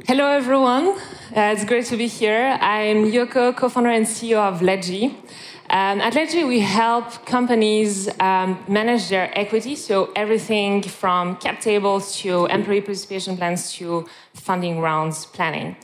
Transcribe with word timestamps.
Hello, 0.00 0.26
everyone. 0.26 0.88
Uh, 1.36 1.52
it's 1.52 1.66
great 1.66 1.84
to 1.84 1.98
be 1.98 2.06
here. 2.06 2.58
I'm 2.62 3.04
Yoko, 3.12 3.54
co-founder 3.54 3.90
and 3.90 4.06
CEO 4.06 4.38
of 4.38 4.62
Ledgy. 4.62 5.14
Um, 5.68 6.00
at 6.00 6.14
Ledgy, 6.14 6.44
we 6.44 6.60
help 6.60 7.26
companies 7.26 8.08
um, 8.18 8.58
manage 8.66 9.10
their 9.10 9.30
equity, 9.38 9.76
so 9.76 10.10
everything 10.16 10.82
from 10.82 11.36
cap 11.36 11.60
tables 11.60 12.16
to 12.20 12.46
employee 12.46 12.80
participation 12.80 13.36
plans 13.36 13.70
to 13.74 14.08
funding 14.32 14.80
rounds 14.80 15.26
planning. 15.26 15.76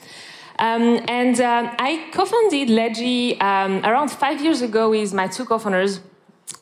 Um, 0.59 1.05
and 1.07 1.39
uh, 1.39 1.75
I 1.79 2.09
co-founded 2.11 2.71
Ledgy 2.71 3.39
um, 3.43 3.85
around 3.85 4.11
five 4.11 4.41
years 4.43 4.63
ago 4.63 4.89
with 4.89 5.13
my 5.13 5.29
two 5.29 5.45
co-founders, 5.45 6.01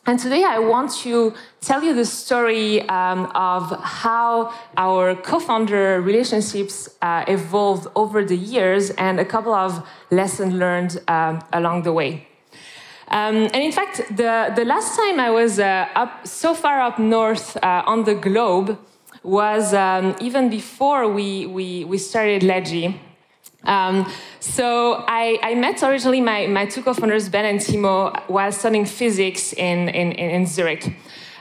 and 0.07 0.17
today 0.17 0.45
I 0.45 0.57
want 0.59 0.91
to 1.03 1.33
tell 1.59 1.83
you 1.83 1.93
the 1.93 2.05
story 2.05 2.81
um, 2.87 3.29
of 3.35 3.77
how 3.83 4.53
our 4.77 5.15
co 5.15 5.37
founder 5.37 6.01
relationships 6.01 6.89
uh, 7.01 7.25
evolved 7.27 7.87
over 7.93 8.23
the 8.23 8.37
years 8.37 8.89
and 8.91 9.19
a 9.19 9.25
couple 9.25 9.53
of 9.53 9.85
lessons 10.09 10.53
learned 10.53 11.01
um, 11.09 11.43
along 11.51 11.83
the 11.83 11.91
way. 11.91 12.25
Um, 13.09 13.35
and 13.35 13.57
in 13.57 13.73
fact, 13.73 13.97
the, 14.15 14.53
the 14.55 14.63
last 14.63 14.97
time 14.97 15.19
I 15.19 15.29
was 15.29 15.59
uh, 15.59 15.87
up 15.95 16.25
so 16.25 16.53
far 16.53 16.79
up 16.79 16.99
north 16.99 17.57
uh, 17.57 17.83
on 17.85 18.05
the 18.05 18.15
globe 18.15 18.79
was 19.23 19.73
um, 19.73 20.15
even 20.21 20.49
before 20.49 21.09
we, 21.09 21.45
we, 21.45 21.83
we 21.83 21.97
started 21.97 22.43
Ledgy. 22.43 22.97
Um, 23.63 24.11
so 24.39 25.03
I, 25.07 25.39
I, 25.41 25.55
met 25.55 25.83
originally 25.83 26.21
my, 26.21 26.47
my 26.47 26.65
two 26.65 26.81
co-founders, 26.81 27.27
Ben 27.27 27.45
and 27.45 27.59
Timo, 27.59 28.29
while 28.29 28.51
studying 28.51 28.85
physics 28.85 29.51
in, 29.53 29.89
in, 29.89 30.11
in 30.13 30.45
Zurich. 30.45 30.95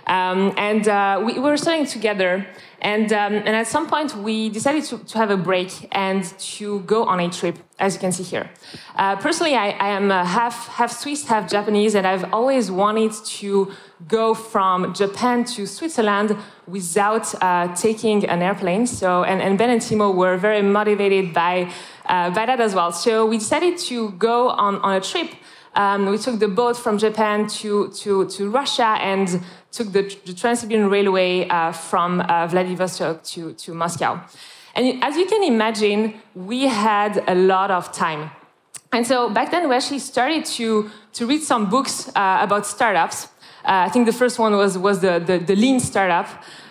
Um, 0.06 0.54
and 0.56 0.86
uh, 0.86 1.22
we, 1.24 1.34
we, 1.34 1.40
were 1.40 1.56
studying 1.56 1.84
together. 1.84 2.46
And, 2.80 3.12
um, 3.12 3.34
and 3.34 3.48
at 3.48 3.66
some 3.66 3.88
point, 3.88 4.14
we 4.14 4.48
decided 4.50 4.84
to, 4.84 4.98
to, 4.98 5.18
have 5.18 5.30
a 5.30 5.36
break 5.36 5.88
and 5.90 6.22
to 6.38 6.80
go 6.80 7.04
on 7.04 7.18
a 7.18 7.28
trip, 7.28 7.58
as 7.80 7.94
you 7.94 8.00
can 8.00 8.12
see 8.12 8.22
here. 8.22 8.48
Uh, 8.94 9.16
personally, 9.16 9.56
I, 9.56 9.70
I 9.70 9.88
am 9.88 10.12
uh, 10.12 10.24
half, 10.24 10.68
half 10.68 10.92
Swiss, 10.92 11.24
half 11.26 11.50
Japanese, 11.50 11.96
and 11.96 12.06
I've 12.06 12.32
always 12.32 12.70
wanted 12.70 13.12
to 13.40 13.72
go 14.06 14.34
from 14.34 14.94
Japan 14.94 15.44
to 15.44 15.66
Switzerland 15.66 16.36
without 16.68 17.34
uh, 17.42 17.74
taking 17.74 18.26
an 18.26 18.42
airplane. 18.42 18.86
So, 18.86 19.24
and, 19.24 19.42
and 19.42 19.58
Ben 19.58 19.70
and 19.70 19.80
Timo 19.80 20.14
were 20.14 20.36
very 20.36 20.62
motivated 20.62 21.34
by 21.34 21.72
uh, 22.08 22.30
by 22.30 22.46
that 22.46 22.60
as 22.60 22.74
well. 22.74 22.92
So 22.92 23.26
we 23.26 23.38
decided 23.38 23.78
to 23.78 24.10
go 24.12 24.48
on, 24.50 24.76
on 24.76 24.94
a 24.96 25.00
trip. 25.00 25.30
Um, 25.74 26.06
we 26.06 26.18
took 26.18 26.38
the 26.38 26.48
boat 26.48 26.76
from 26.76 26.96
Japan 26.98 27.46
to, 27.48 27.88
to, 27.88 28.26
to 28.28 28.50
Russia 28.50 28.96
and 29.00 29.42
took 29.72 29.92
the, 29.92 30.02
the 30.24 30.32
Trans-Siberian 30.32 30.88
Railway 30.88 31.46
uh, 31.48 31.72
from 31.72 32.20
uh, 32.20 32.46
Vladivostok 32.46 33.22
to, 33.24 33.52
to 33.52 33.74
Moscow. 33.74 34.20
And 34.74 35.02
as 35.04 35.16
you 35.16 35.26
can 35.26 35.42
imagine, 35.42 36.14
we 36.34 36.66
had 36.66 37.22
a 37.28 37.34
lot 37.34 37.70
of 37.70 37.92
time. 37.92 38.30
And 38.92 39.06
so 39.06 39.28
back 39.28 39.50
then, 39.50 39.68
we 39.68 39.74
actually 39.74 39.98
started 39.98 40.44
to, 40.56 40.90
to 41.14 41.26
read 41.26 41.42
some 41.42 41.68
books 41.68 42.08
uh, 42.08 42.38
about 42.40 42.66
startups. 42.66 43.24
Uh, 43.64 43.84
I 43.86 43.88
think 43.90 44.06
the 44.06 44.12
first 44.12 44.38
one 44.38 44.52
was, 44.56 44.78
was 44.78 45.00
the, 45.00 45.18
the, 45.18 45.38
the 45.38 45.56
lean 45.56 45.80
startup. 45.80 46.28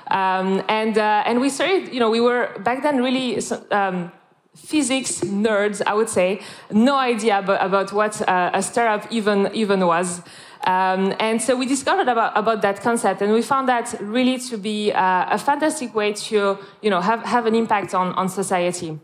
Um, 0.07 0.63
and, 0.69 0.97
uh, 0.97 1.23
and 1.25 1.41
we 1.41 1.49
started, 1.49 1.93
you 1.93 1.99
know, 1.99 2.09
we 2.09 2.21
were 2.21 2.57
back 2.59 2.83
then 2.83 3.03
really 3.03 3.37
um, 3.71 4.11
physics 4.55 5.21
nerds, 5.21 5.81
I 5.85 5.93
would 5.93 6.09
say, 6.09 6.41
no 6.71 6.95
idea 6.95 7.39
about, 7.39 7.91
what 7.93 8.27
uh, 8.27 8.51
a 8.53 8.61
startup 8.61 9.11
even, 9.11 9.49
even 9.53 9.85
was. 9.85 10.21
Um, 10.65 11.13
and 11.19 11.39
so 11.41 11.55
we 11.55 11.67
discovered 11.67 12.07
about, 12.07 12.35
about 12.35 12.61
that 12.63 12.81
concept, 12.81 13.21
and 13.21 13.31
we 13.31 13.41
found 13.41 13.69
that 13.69 13.95
really 14.01 14.39
to 14.39 14.57
be 14.57 14.91
uh, 14.91 15.27
a 15.29 15.37
fantastic 15.37 15.93
way 15.93 16.13
to 16.13 16.57
you 16.81 16.89
know, 16.89 17.01
have, 17.01 17.23
have 17.23 17.45
an 17.45 17.53
impact 17.53 17.93
on, 17.93 18.13
on 18.13 18.29
society. 18.29 18.99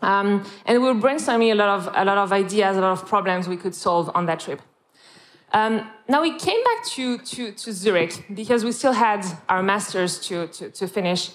Um, 0.00 0.44
and 0.66 0.82
we 0.82 0.92
were 0.92 1.00
brainstorming 1.00 1.52
a 1.52 1.54
lot, 1.54 1.68
of, 1.68 1.86
a 1.94 2.04
lot 2.04 2.18
of 2.18 2.32
ideas, 2.32 2.76
a 2.76 2.80
lot 2.80 2.92
of 2.92 3.06
problems 3.06 3.48
we 3.48 3.56
could 3.56 3.74
solve 3.74 4.10
on 4.14 4.26
that 4.26 4.40
trip. 4.40 4.60
Um, 5.52 5.88
now 6.08 6.22
we 6.22 6.38
came 6.38 6.62
back 6.64 6.84
to, 6.92 7.18
to, 7.18 7.52
to, 7.52 7.72
Zurich 7.72 8.24
because 8.34 8.64
we 8.64 8.72
still 8.72 8.92
had 8.92 9.24
our 9.48 9.62
masters 9.62 10.18
to, 10.28 10.46
to, 10.48 10.70
to 10.70 10.88
finish. 10.88 11.30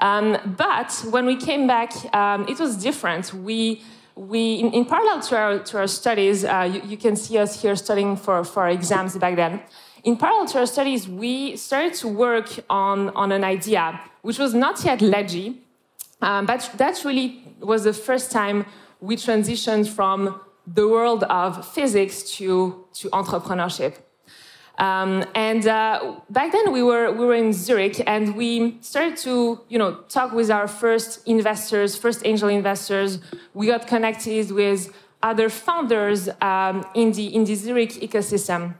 Um, 0.00 0.36
but 0.58 0.92
when 1.10 1.26
we 1.26 1.36
came 1.36 1.66
back, 1.66 1.92
um, 2.14 2.46
it 2.48 2.58
was 2.58 2.76
different. 2.76 3.32
We, 3.32 3.82
we 4.14 4.54
in, 4.54 4.72
in, 4.72 4.84
parallel 4.84 5.20
to 5.22 5.36
our, 5.36 5.58
to 5.60 5.78
our 5.78 5.86
studies, 5.86 6.44
uh, 6.44 6.70
you, 6.70 6.82
you, 6.86 6.96
can 6.96 7.16
see 7.16 7.38
us 7.38 7.62
here 7.62 7.74
studying 7.76 8.16
for, 8.16 8.44
for 8.44 8.68
exams 8.68 9.16
back 9.16 9.36
then. 9.36 9.62
In 10.04 10.16
parallel 10.16 10.46
to 10.48 10.58
our 10.60 10.66
studies, 10.66 11.08
we 11.08 11.56
started 11.56 11.94
to 11.94 12.08
work 12.08 12.48
on, 12.68 13.10
on 13.10 13.32
an 13.32 13.42
idea, 13.42 13.98
which 14.22 14.38
was 14.38 14.54
not 14.54 14.84
yet 14.84 15.00
Ledgy, 15.00 15.62
um, 16.20 16.46
but 16.46 16.70
that 16.76 17.02
really 17.04 17.42
was 17.60 17.84
the 17.84 17.92
first 17.92 18.30
time 18.30 18.66
we 19.00 19.16
transitioned 19.16 19.88
from 19.88 20.40
the 20.66 20.86
world 20.88 21.22
of 21.24 21.66
physics 21.72 22.22
to, 22.36 22.84
to 22.94 23.08
entrepreneurship. 23.10 23.94
Um, 24.78 25.24
and 25.34 25.66
uh, 25.66 26.16
back 26.28 26.52
then 26.52 26.70
we 26.72 26.82
were 26.82 27.10
we 27.10 27.24
were 27.24 27.34
in 27.34 27.52
Zurich, 27.52 28.02
and 28.06 28.36
we 28.36 28.76
started 28.82 29.16
to 29.18 29.60
you 29.68 29.78
know 29.78 29.94
talk 30.08 30.32
with 30.32 30.50
our 30.50 30.68
first 30.68 31.26
investors, 31.26 31.96
first 31.96 32.26
angel 32.26 32.48
investors. 32.48 33.18
We 33.54 33.68
got 33.68 33.86
connected 33.86 34.50
with 34.50 34.92
other 35.22 35.48
founders 35.48 36.28
um, 36.40 36.84
in 36.94 37.12
the 37.12 37.34
in 37.34 37.44
the 37.44 37.54
Zurich 37.54 37.92
ecosystem, 38.02 38.74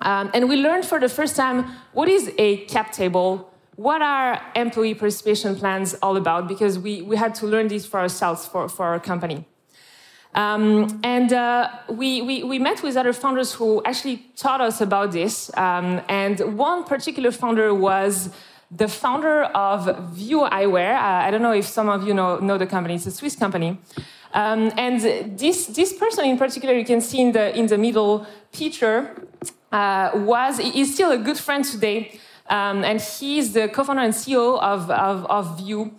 um, 0.00 0.30
and 0.34 0.48
we 0.48 0.56
learned 0.56 0.84
for 0.84 0.98
the 0.98 1.08
first 1.08 1.36
time 1.36 1.64
what 1.92 2.08
is 2.08 2.32
a 2.38 2.64
cap 2.66 2.92
table. 2.92 3.46
What 3.76 4.02
are 4.02 4.42
employee 4.54 4.94
participation 4.94 5.56
plans 5.56 5.94
all 6.02 6.18
about? 6.18 6.46
Because 6.46 6.78
we, 6.78 7.00
we 7.00 7.16
had 7.16 7.34
to 7.36 7.46
learn 7.46 7.68
this 7.68 7.86
for 7.86 7.98
ourselves, 7.98 8.46
for, 8.46 8.68
for 8.68 8.84
our 8.84 9.00
company. 9.00 9.46
Um, 10.34 11.00
and 11.02 11.32
uh, 11.32 11.70
we, 11.88 12.22
we, 12.22 12.44
we, 12.44 12.58
met 12.60 12.82
with 12.84 12.96
other 12.96 13.12
founders 13.12 13.52
who 13.52 13.82
actually 13.84 14.18
taught 14.36 14.60
us 14.60 14.80
about 14.80 15.10
this. 15.10 15.50
Um, 15.56 16.00
and 16.08 16.56
one 16.56 16.84
particular 16.84 17.32
founder 17.32 17.74
was 17.74 18.30
the 18.70 18.86
founder 18.86 19.42
of 19.42 20.12
VIU 20.12 20.42
Eyewear. 20.42 20.94
Uh, 20.94 21.26
I 21.26 21.30
don't 21.32 21.42
know 21.42 21.52
if 21.52 21.66
some 21.66 21.88
of 21.88 22.06
you 22.06 22.14
know, 22.14 22.38
know 22.38 22.58
the 22.58 22.66
company, 22.66 22.94
it's 22.94 23.06
a 23.06 23.10
Swiss 23.10 23.34
company. 23.34 23.78
Um, 24.32 24.70
and 24.76 25.00
this, 25.36 25.66
this 25.66 25.92
person 25.92 26.24
in 26.26 26.38
particular, 26.38 26.74
you 26.74 26.84
can 26.84 27.00
see 27.00 27.20
in 27.20 27.32
the, 27.32 27.56
in 27.58 27.66
the 27.66 27.76
middle 27.76 28.24
picture, 28.52 29.26
uh, 29.72 30.12
was, 30.14 30.60
is 30.60 30.94
still 30.94 31.10
a 31.10 31.18
good 31.18 31.38
friend 31.38 31.64
today. 31.64 32.20
Um, 32.48 32.84
and 32.84 33.00
he's 33.00 33.52
the 33.52 33.68
co 33.68 33.82
founder 33.82 34.02
and 34.02 34.14
CEO 34.14 34.60
of, 34.60 34.90
of, 34.90 35.26
of 35.26 35.58
VIU. 35.58 35.90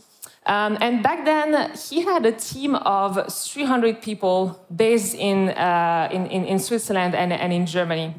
Um, 0.46 0.78
and 0.82 1.04
back 1.04 1.24
then, 1.24 1.72
he 1.76 2.02
had 2.02 2.26
a 2.26 2.32
team 2.32 2.76
of 2.76 3.32
300 3.32 4.02
people 4.02 4.66
based 4.76 5.14
in, 5.16 5.50
uh, 5.50 6.10
in, 6.12 6.26
in, 6.28 6.46
in, 6.46 6.60
Switzerland 6.60 7.14
and, 7.14 7.32
and 7.32 7.54
in 7.54 7.68
Germany. 7.68 8.16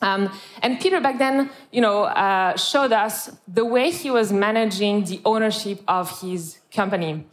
Um, 0.00 0.32
and 0.62 0.80
Peter 0.80 1.00
back 1.00 1.18
then, 1.18 1.50
you 1.70 1.82
know, 1.82 2.04
uh, 2.04 2.56
showed 2.56 2.92
us 2.92 3.36
the 3.46 3.66
way 3.66 3.90
he 3.90 4.10
was 4.10 4.32
managing 4.32 5.04
the 5.04 5.20
ownership 5.24 5.82
of 5.86 6.20
his 6.22 6.58
company. 6.74 7.26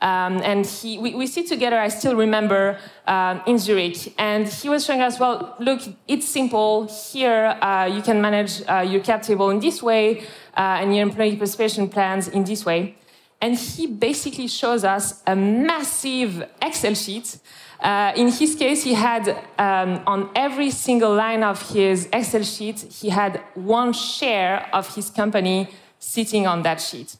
Um, 0.00 0.40
and 0.42 0.66
he, 0.66 0.98
we, 0.98 1.14
we 1.14 1.26
sit 1.26 1.46
together, 1.46 1.78
I 1.78 1.88
still 1.88 2.16
remember, 2.16 2.78
um, 3.06 3.42
in 3.46 3.58
Zurich. 3.58 4.14
And 4.18 4.48
he 4.48 4.68
was 4.68 4.84
showing 4.84 5.02
us, 5.02 5.20
well, 5.20 5.54
look, 5.58 5.80
it's 6.08 6.28
simple. 6.28 6.86
Here, 6.86 7.58
uh, 7.60 7.86
you 7.86 8.02
can 8.02 8.20
manage 8.20 8.62
uh, 8.68 8.80
your 8.80 9.02
cap 9.02 9.22
table 9.22 9.50
in 9.50 9.60
this 9.60 9.82
way 9.82 10.20
uh, 10.56 10.80
and 10.80 10.94
your 10.94 11.02
employee 11.02 11.36
participation 11.36 11.88
plans 11.88 12.28
in 12.28 12.44
this 12.44 12.64
way. 12.64 12.96
And 13.44 13.58
he 13.58 13.86
basically 13.86 14.48
shows 14.48 14.84
us 14.84 15.22
a 15.26 15.36
massive 15.36 16.48
Excel 16.62 16.94
sheet. 16.94 17.36
Uh, 17.78 18.10
in 18.16 18.28
his 18.32 18.54
case, 18.54 18.82
he 18.82 18.94
had 18.94 19.28
um, 19.58 20.00
on 20.06 20.30
every 20.34 20.70
single 20.70 21.14
line 21.14 21.42
of 21.42 21.60
his 21.70 22.08
Excel 22.10 22.42
sheet, 22.42 22.80
he 22.80 23.10
had 23.10 23.42
one 23.52 23.92
share 23.92 24.66
of 24.72 24.94
his 24.94 25.10
company 25.10 25.68
sitting 25.98 26.46
on 26.46 26.62
that 26.62 26.80
sheet. 26.80 27.18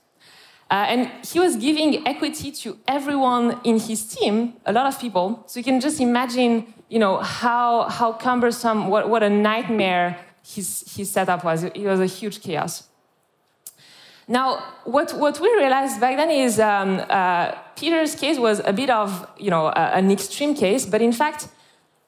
Uh, 0.70 0.86
and 0.88 1.10
he 1.26 1.38
was 1.38 1.56
giving 1.56 2.08
equity 2.08 2.50
to 2.52 2.78
everyone 2.88 3.60
in 3.62 3.78
his 3.78 4.06
team, 4.06 4.54
a 4.64 4.72
lot 4.72 4.86
of 4.86 4.98
people. 4.98 5.44
So 5.46 5.60
you 5.60 5.64
can 5.64 5.78
just 5.78 6.00
imagine, 6.00 6.72
you 6.88 7.00
know, 7.00 7.18
how, 7.18 7.82
how 7.90 8.14
cumbersome, 8.14 8.88
what, 8.88 9.10
what 9.10 9.22
a 9.22 9.28
nightmare 9.28 10.18
his, 10.42 10.90
his 10.96 11.10
setup 11.10 11.44
was. 11.44 11.64
It 11.64 11.84
was 11.84 12.00
a 12.00 12.06
huge 12.06 12.40
chaos. 12.40 12.88
Now, 14.26 14.62
what, 14.84 15.12
what 15.12 15.38
we 15.38 15.48
realized 15.54 16.00
back 16.00 16.16
then 16.16 16.30
is 16.30 16.58
um, 16.58 17.02
uh, 17.10 17.52
Peter's 17.76 18.14
case 18.14 18.38
was 18.38 18.60
a 18.64 18.72
bit 18.72 18.88
of, 18.88 19.28
you 19.38 19.50
know, 19.50 19.66
uh, 19.66 19.90
an 19.92 20.10
extreme 20.10 20.54
case, 20.54 20.86
but 20.86 21.02
in 21.02 21.12
fact, 21.12 21.48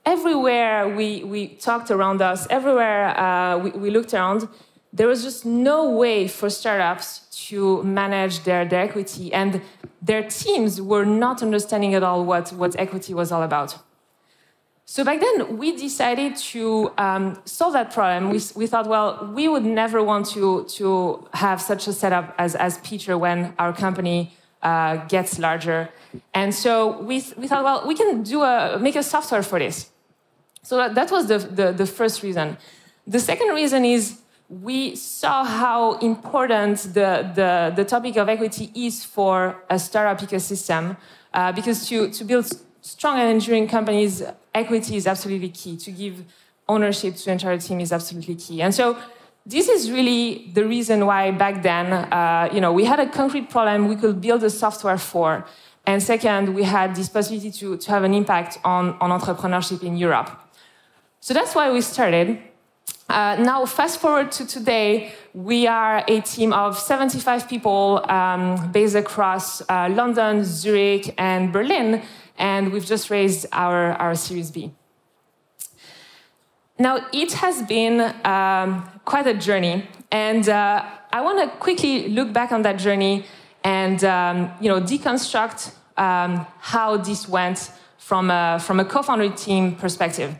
everywhere 0.06 0.88
we, 0.88 1.24
we 1.24 1.48
talked 1.48 1.90
around 1.90 2.22
us, 2.22 2.46
everywhere 2.48 3.18
uh, 3.18 3.58
we, 3.58 3.70
we, 3.70 3.90
looked 3.90 4.14
around, 4.14 4.48
there 4.92 5.08
was 5.08 5.22
just 5.22 5.44
no 5.44 5.90
way 5.90 6.26
for 6.26 6.48
startups 6.48 7.20
to 7.48 7.82
manage 7.82 8.44
their, 8.44 8.64
their 8.64 8.82
equity, 8.82 9.32
and 9.34 9.60
their 10.00 10.22
teams 10.22 10.80
were 10.80 11.04
not 11.04 11.42
understanding 11.42 11.94
at 11.94 12.02
all 12.02 12.24
what, 12.24 12.50
what 12.52 12.74
equity 12.78 13.12
was 13.12 13.30
all 13.30 13.42
about. 13.42 13.76
So 14.88 15.04
back 15.04 15.20
then, 15.20 15.58
we 15.58 15.76
decided 15.76 16.36
to 16.36 16.92
um, 16.96 17.40
solve 17.44 17.72
that 17.72 17.92
problem. 17.92 18.30
We, 18.30 18.40
we, 18.54 18.68
thought, 18.68 18.86
well, 18.86 19.28
we 19.34 19.48
would 19.48 19.64
never 19.64 20.00
want 20.00 20.26
to, 20.26 20.64
to 20.64 21.26
have 21.34 21.60
such 21.60 21.88
a 21.88 21.92
setup 21.92 22.32
as, 22.38 22.54
as 22.54 22.78
Peter 22.78 23.18
when 23.18 23.52
our 23.58 23.72
company 23.72 24.32
uh, 24.62 24.98
gets 25.08 25.40
larger. 25.40 25.88
And 26.32 26.54
so 26.54 27.00
we, 27.00 27.24
we 27.36 27.48
thought, 27.48 27.64
well, 27.64 27.84
we 27.84 27.96
can 27.96 28.22
do 28.22 28.42
a, 28.42 28.78
make 28.78 28.94
a 28.94 29.02
software 29.02 29.42
for 29.42 29.58
this. 29.58 29.90
So 30.62 30.76
that, 30.76 30.94
that 30.94 31.10
was 31.10 31.26
the, 31.26 31.38
the, 31.38 31.72
the 31.72 31.86
first 31.86 32.22
reason. 32.22 32.56
The 33.08 33.18
second 33.18 33.48
reason 33.48 33.84
is 33.84 34.20
we 34.48 34.94
saw 34.94 35.42
how 35.42 35.98
important 35.98 36.78
the, 36.94 37.28
the, 37.34 37.72
the 37.74 37.84
topic 37.84 38.16
of 38.16 38.28
equity 38.28 38.70
is 38.72 39.04
for 39.04 39.56
a 39.68 39.80
startup 39.80 40.20
ecosystem. 40.20 40.96
Uh, 41.34 41.50
because 41.50 41.88
to, 41.88 42.08
to 42.10 42.22
build 42.22 42.46
strong 42.82 43.18
and 43.18 43.28
enduring 43.30 43.66
companies, 43.66 44.22
equity 44.56 44.96
is 44.96 45.06
absolutely 45.06 45.50
key. 45.50 45.76
To 45.76 45.90
give 45.90 46.24
ownership 46.68 47.14
to 47.16 47.24
the 47.26 47.32
entire 47.32 47.58
team 47.58 47.80
is 47.80 47.92
absolutely 47.92 48.34
key. 48.34 48.62
And 48.62 48.74
so 48.74 48.96
this 49.44 49.68
is 49.68 49.90
really 49.90 50.50
the 50.54 50.64
reason 50.64 51.06
why 51.06 51.30
back 51.30 51.62
then, 51.62 51.92
uh, 51.92 52.48
you 52.52 52.60
know, 52.60 52.72
we 52.72 52.84
had 52.84 52.98
a 52.98 53.08
concrete 53.08 53.48
problem 53.48 53.88
we 53.88 53.96
could 53.96 54.20
build 54.20 54.42
a 54.42 54.50
software 54.50 54.98
for. 54.98 55.46
And 55.86 56.02
second, 56.02 56.54
we 56.54 56.64
had 56.64 56.96
this 56.96 57.08
possibility 57.08 57.52
to, 57.52 57.76
to 57.76 57.90
have 57.90 58.02
an 58.02 58.12
impact 58.12 58.58
on, 58.64 58.96
on 59.00 59.08
entrepreneurship 59.18 59.84
in 59.84 59.96
Europe. 59.96 60.30
So 61.20 61.32
that's 61.32 61.54
why 61.54 61.70
we 61.70 61.80
started. 61.80 62.38
Uh, 63.08 63.36
now, 63.38 63.64
fast 63.66 64.00
forward 64.00 64.32
to 64.32 64.44
today, 64.44 65.12
we 65.32 65.68
are 65.68 66.02
a 66.08 66.20
team 66.22 66.52
of 66.52 66.76
75 66.76 67.48
people 67.48 68.04
um, 68.10 68.72
based 68.72 68.96
across 68.96 69.62
uh, 69.68 69.88
London, 69.92 70.44
Zurich, 70.44 71.14
and 71.16 71.52
Berlin, 71.52 72.02
and 72.38 72.72
we've 72.72 72.86
just 72.86 73.10
raised 73.10 73.46
our, 73.52 73.92
our 73.92 74.14
Series 74.14 74.50
B. 74.50 74.72
Now, 76.78 77.06
it 77.12 77.32
has 77.32 77.62
been 77.62 78.00
um, 78.24 78.88
quite 79.04 79.26
a 79.26 79.34
journey, 79.34 79.88
and 80.10 80.46
uh, 80.48 80.84
I 81.10 81.22
want 81.22 81.40
to 81.40 81.56
quickly 81.58 82.08
look 82.08 82.32
back 82.32 82.52
on 82.52 82.62
that 82.62 82.78
journey 82.78 83.24
and 83.64 84.04
um, 84.04 84.52
you 84.60 84.68
know 84.68 84.80
deconstruct 84.80 85.72
um, 85.96 86.46
how 86.60 86.98
this 86.98 87.28
went 87.28 87.70
from 87.98 88.30
a, 88.30 88.58
from 88.60 88.78
a 88.78 88.84
co-founder 88.84 89.30
team 89.30 89.74
perspective. 89.74 90.36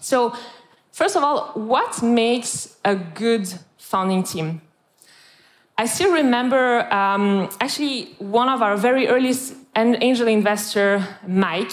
So, 0.00 0.34
first 0.92 1.16
of 1.16 1.24
all, 1.24 1.52
what 1.54 2.02
makes 2.02 2.76
a 2.84 2.94
good 2.94 3.52
founding 3.76 4.22
team? 4.22 4.62
I 5.76 5.86
still 5.86 6.12
remember 6.12 6.92
um, 6.92 7.50
actually 7.60 8.14
one 8.18 8.48
of 8.48 8.62
our 8.62 8.76
very 8.76 9.06
earliest 9.08 9.54
angel 10.00 10.28
investor, 10.28 11.06
Mike. 11.26 11.72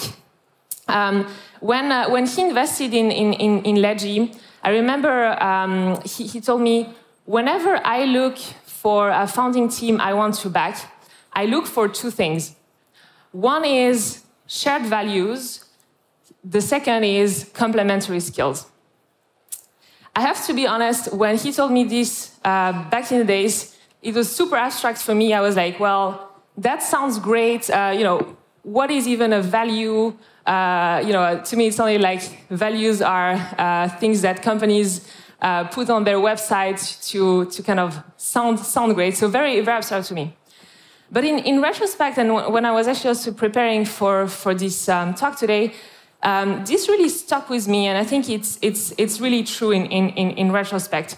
Um, 0.88 1.26
when, 1.60 1.90
uh, 1.90 2.08
when 2.08 2.26
he 2.26 2.42
invested 2.42 2.94
in, 2.94 3.10
in, 3.10 3.32
in, 3.32 3.62
in 3.64 3.76
Ledgy, 3.76 4.32
I 4.62 4.70
remember 4.70 5.42
um, 5.42 6.00
he, 6.04 6.26
he 6.26 6.40
told 6.40 6.60
me, 6.60 6.94
whenever 7.24 7.80
I 7.84 8.04
look 8.04 8.38
for 8.38 9.10
a 9.10 9.26
founding 9.26 9.68
team 9.68 10.00
I 10.00 10.14
want 10.14 10.34
to 10.36 10.50
back, 10.50 10.76
I 11.32 11.46
look 11.46 11.66
for 11.66 11.88
two 11.88 12.10
things. 12.10 12.54
One 13.32 13.64
is 13.64 14.22
shared 14.46 14.84
values, 14.86 15.64
the 16.44 16.60
second 16.60 17.04
is 17.04 17.50
complementary 17.52 18.20
skills. 18.20 18.66
I 20.14 20.20
have 20.20 20.46
to 20.46 20.54
be 20.54 20.66
honest, 20.66 21.12
when 21.12 21.36
he 21.36 21.52
told 21.52 21.72
me 21.72 21.84
this 21.84 22.38
uh, 22.44 22.88
back 22.88 23.10
in 23.12 23.18
the 23.18 23.24
days, 23.24 23.76
it 24.00 24.14
was 24.14 24.34
super 24.34 24.56
abstract 24.56 24.98
for 24.98 25.14
me. 25.14 25.34
I 25.34 25.40
was 25.40 25.56
like, 25.56 25.78
well, 25.80 26.25
that 26.56 26.82
sounds 26.82 27.18
great. 27.18 27.68
Uh, 27.70 27.92
you 27.96 28.04
know, 28.04 28.36
what 28.62 28.90
is 28.90 29.06
even 29.06 29.32
a 29.32 29.42
value? 29.42 30.16
Uh, 30.46 31.02
you 31.04 31.12
know, 31.12 31.40
to 31.44 31.56
me, 31.56 31.66
it's 31.66 31.80
only 31.80 31.98
like 31.98 32.48
values 32.50 33.02
are 33.02 33.32
uh, 33.58 33.88
things 33.98 34.22
that 34.22 34.42
companies 34.42 35.08
uh, 35.42 35.64
put 35.64 35.90
on 35.90 36.04
their 36.04 36.16
website 36.16 36.80
to, 37.10 37.44
to 37.46 37.62
kind 37.62 37.80
of 37.80 38.02
sound, 38.16 38.58
sound 38.58 38.94
great. 38.94 39.16
So 39.16 39.28
very, 39.28 39.60
very 39.60 39.76
abstract 39.76 40.06
to 40.08 40.14
me. 40.14 40.34
But 41.10 41.24
in, 41.24 41.38
in 41.40 41.60
retrospect, 41.60 42.18
and 42.18 42.34
when 42.52 42.64
I 42.64 42.72
was 42.72 42.88
actually 42.88 43.08
also 43.08 43.32
preparing 43.32 43.84
for, 43.84 44.26
for 44.26 44.54
this 44.54 44.88
um, 44.88 45.14
talk 45.14 45.36
today, 45.36 45.74
um, 46.22 46.64
this 46.64 46.88
really 46.88 47.08
stuck 47.08 47.48
with 47.48 47.68
me, 47.68 47.86
and 47.86 47.96
I 47.96 48.02
think 48.02 48.28
it's, 48.28 48.58
it's, 48.60 48.92
it's 48.98 49.20
really 49.20 49.44
true 49.44 49.70
in, 49.70 49.86
in, 49.86 50.08
in, 50.10 50.30
in 50.32 50.50
retrospect. 50.50 51.16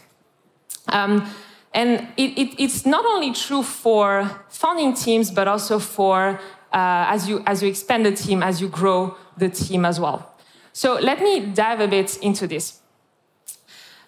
Um, 0.89 1.27
and 1.75 2.09
it, 2.17 2.39
it, 2.39 2.55
it's 2.59 2.87
not 2.87 3.05
only 3.05 3.33
true 3.33 3.63
for 3.63 4.45
founding 4.49 4.95
teams, 4.95 5.31
but 5.31 5.47
also 5.47 5.79
for 5.79 6.41
uh, 6.73 7.07
as, 7.09 7.29
you, 7.29 7.43
as 7.47 7.63
you 7.63 7.69
expand 7.69 8.07
the 8.07 8.13
team, 8.13 8.43
as 8.43 8.61
you 8.61 8.69
grow 8.69 9.17
the 9.37 9.49
team 9.49 9.85
as 9.85 10.01
well. 10.01 10.35
So 10.73 10.95
let 10.95 11.21
me 11.21 11.41
dive 11.41 11.81
a 11.81 11.89
bit 11.89 12.17
into 12.19 12.47
this. 12.47 12.81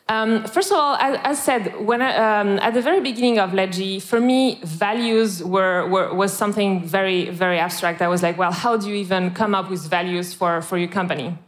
Um, 0.09 0.45
first 0.45 0.73
of 0.73 0.77
all, 0.77 0.97
as, 0.97 1.21
as 1.23 1.43
said, 1.43 1.87
when 1.87 2.03
I, 2.03 2.41
um, 2.41 2.59
at 2.59 2.75
the 2.75 2.83
very 2.83 3.01
beginning 3.01 3.39
of 3.39 3.55
Ledgy, 3.55 4.01
for 4.01 4.21
me, 4.21 4.59
values 4.65 5.43
were, 5.43 5.87
were, 5.87 6.13
was 6.13 6.33
something 6.33 6.83
very, 6.83 7.31
very 7.31 7.61
abstract. 7.61 8.03
I 8.03 8.09
was 8.09 8.21
like, 8.21 8.37
well, 8.37 8.51
how 8.51 8.77
do 8.77 8.89
you 8.89 8.97
even 8.97 9.31
come 9.31 9.55
up 9.55 9.71
with 9.71 9.89
values 9.89 10.35
for, 10.35 10.63
for 10.63 10.79
your 10.79 10.89
company? 10.89 11.39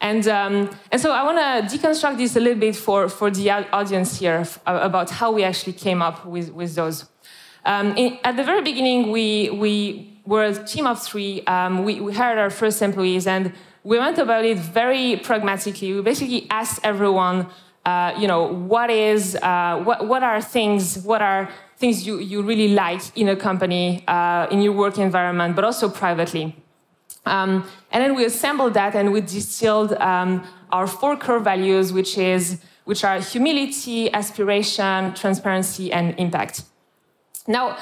And, 0.00 0.26
um, 0.28 0.70
and 0.92 1.00
so 1.00 1.12
I 1.12 1.22
want 1.24 1.38
to 1.38 1.76
deconstruct 1.76 2.18
this 2.18 2.36
a 2.36 2.40
little 2.40 2.58
bit 2.58 2.76
for, 2.76 3.08
for 3.08 3.30
the 3.30 3.50
audience 3.50 4.18
here 4.18 4.46
about 4.66 5.10
how 5.10 5.32
we 5.32 5.42
actually 5.42 5.72
came 5.72 6.02
up 6.02 6.24
with, 6.24 6.52
with 6.52 6.74
those. 6.74 7.06
Um, 7.64 7.96
in, 7.96 8.18
at 8.24 8.36
the 8.36 8.44
very 8.44 8.62
beginning, 8.62 9.10
we, 9.10 9.50
we 9.50 10.18
we're 10.28 10.44
a 10.44 10.64
team 10.64 10.86
of 10.86 11.02
three. 11.02 11.42
Um, 11.46 11.84
we, 11.84 12.00
we 12.00 12.12
hired 12.12 12.38
our 12.38 12.50
first 12.50 12.82
employees 12.82 13.26
and 13.26 13.52
we 13.82 13.98
went 13.98 14.18
about 14.18 14.44
it 14.44 14.58
very 14.58 15.16
pragmatically. 15.16 15.94
We 15.94 16.02
basically 16.02 16.46
asked 16.50 16.80
everyone, 16.84 17.46
uh, 17.86 18.14
you 18.18 18.28
know, 18.28 18.42
what 18.42 18.90
is, 18.90 19.36
uh, 19.36 19.80
what, 19.82 20.06
what 20.06 20.22
are 20.22 20.42
things, 20.42 20.98
what 20.98 21.22
are 21.22 21.48
things 21.78 22.06
you, 22.06 22.18
you 22.18 22.42
really 22.42 22.68
like 22.68 23.00
in 23.16 23.30
a 23.30 23.36
company, 23.36 24.04
uh, 24.06 24.46
in 24.50 24.60
your 24.60 24.74
work 24.74 24.98
environment, 24.98 25.56
but 25.56 25.64
also 25.64 25.88
privately. 25.88 26.54
Um, 27.28 27.68
and 27.92 28.02
then 28.02 28.14
we 28.14 28.24
assembled 28.24 28.74
that 28.74 28.94
and 28.94 29.12
we 29.12 29.20
distilled 29.20 29.92
um, 29.94 30.46
our 30.70 30.86
four 30.86 31.16
core 31.16 31.40
values, 31.40 31.92
which 31.92 32.18
is 32.18 32.60
which 32.84 33.04
are 33.04 33.20
humility, 33.20 34.10
aspiration, 34.14 35.12
transparency, 35.12 35.92
and 35.92 36.18
impact. 36.18 36.62
Now, 37.46 37.76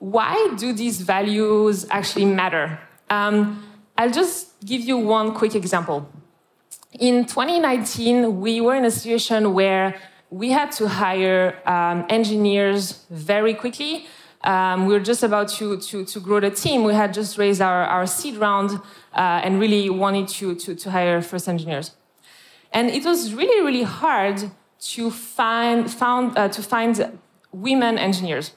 why 0.00 0.54
do 0.56 0.72
these 0.72 1.00
values 1.02 1.86
actually 1.88 2.24
matter? 2.24 2.80
Um, 3.10 3.62
I'll 3.96 4.10
just 4.10 4.58
give 4.64 4.80
you 4.80 4.98
one 4.98 5.34
quick 5.34 5.54
example. 5.54 6.08
In 6.98 7.26
2019, 7.26 8.40
we 8.40 8.60
were 8.60 8.74
in 8.74 8.84
a 8.84 8.90
situation 8.90 9.54
where 9.54 10.00
we 10.30 10.50
had 10.50 10.72
to 10.72 10.88
hire 10.88 11.56
um, 11.66 12.06
engineers 12.08 13.04
very 13.10 13.54
quickly. 13.54 14.06
Um, 14.42 14.86
we 14.86 14.94
were 14.94 15.00
just 15.00 15.22
about 15.22 15.48
to, 15.50 15.76
to, 15.78 16.04
to, 16.04 16.20
grow 16.20 16.40
the 16.40 16.50
team. 16.50 16.82
We 16.82 16.94
had 16.94 17.12
just 17.12 17.36
raised 17.36 17.60
our, 17.60 17.84
our 17.84 18.06
seed 18.06 18.36
round 18.36 18.70
uh, 19.14 19.42
and 19.44 19.60
really 19.60 19.90
wanted 19.90 20.28
to, 20.28 20.54
to, 20.54 20.74
to 20.74 20.90
hire 20.90 21.20
first 21.20 21.46
engineers. 21.46 21.92
And 22.72 22.88
it 22.88 23.04
was 23.04 23.34
really, 23.34 23.62
really 23.62 23.82
hard 23.82 24.50
to 24.92 25.10
find, 25.10 25.90
found, 25.92 26.38
uh, 26.38 26.48
to 26.48 26.62
find 26.62 27.18
women 27.52 27.98
engineers 27.98 28.52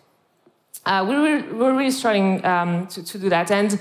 uh, 0.85 1.05
we, 1.07 1.15
were, 1.15 1.41
we 1.53 1.57
were 1.57 1.73
really 1.73 1.91
struggling 1.91 2.43
um, 2.45 2.87
to, 2.87 3.03
to 3.03 3.17
do 3.17 3.29
that. 3.29 3.51
And 3.51 3.79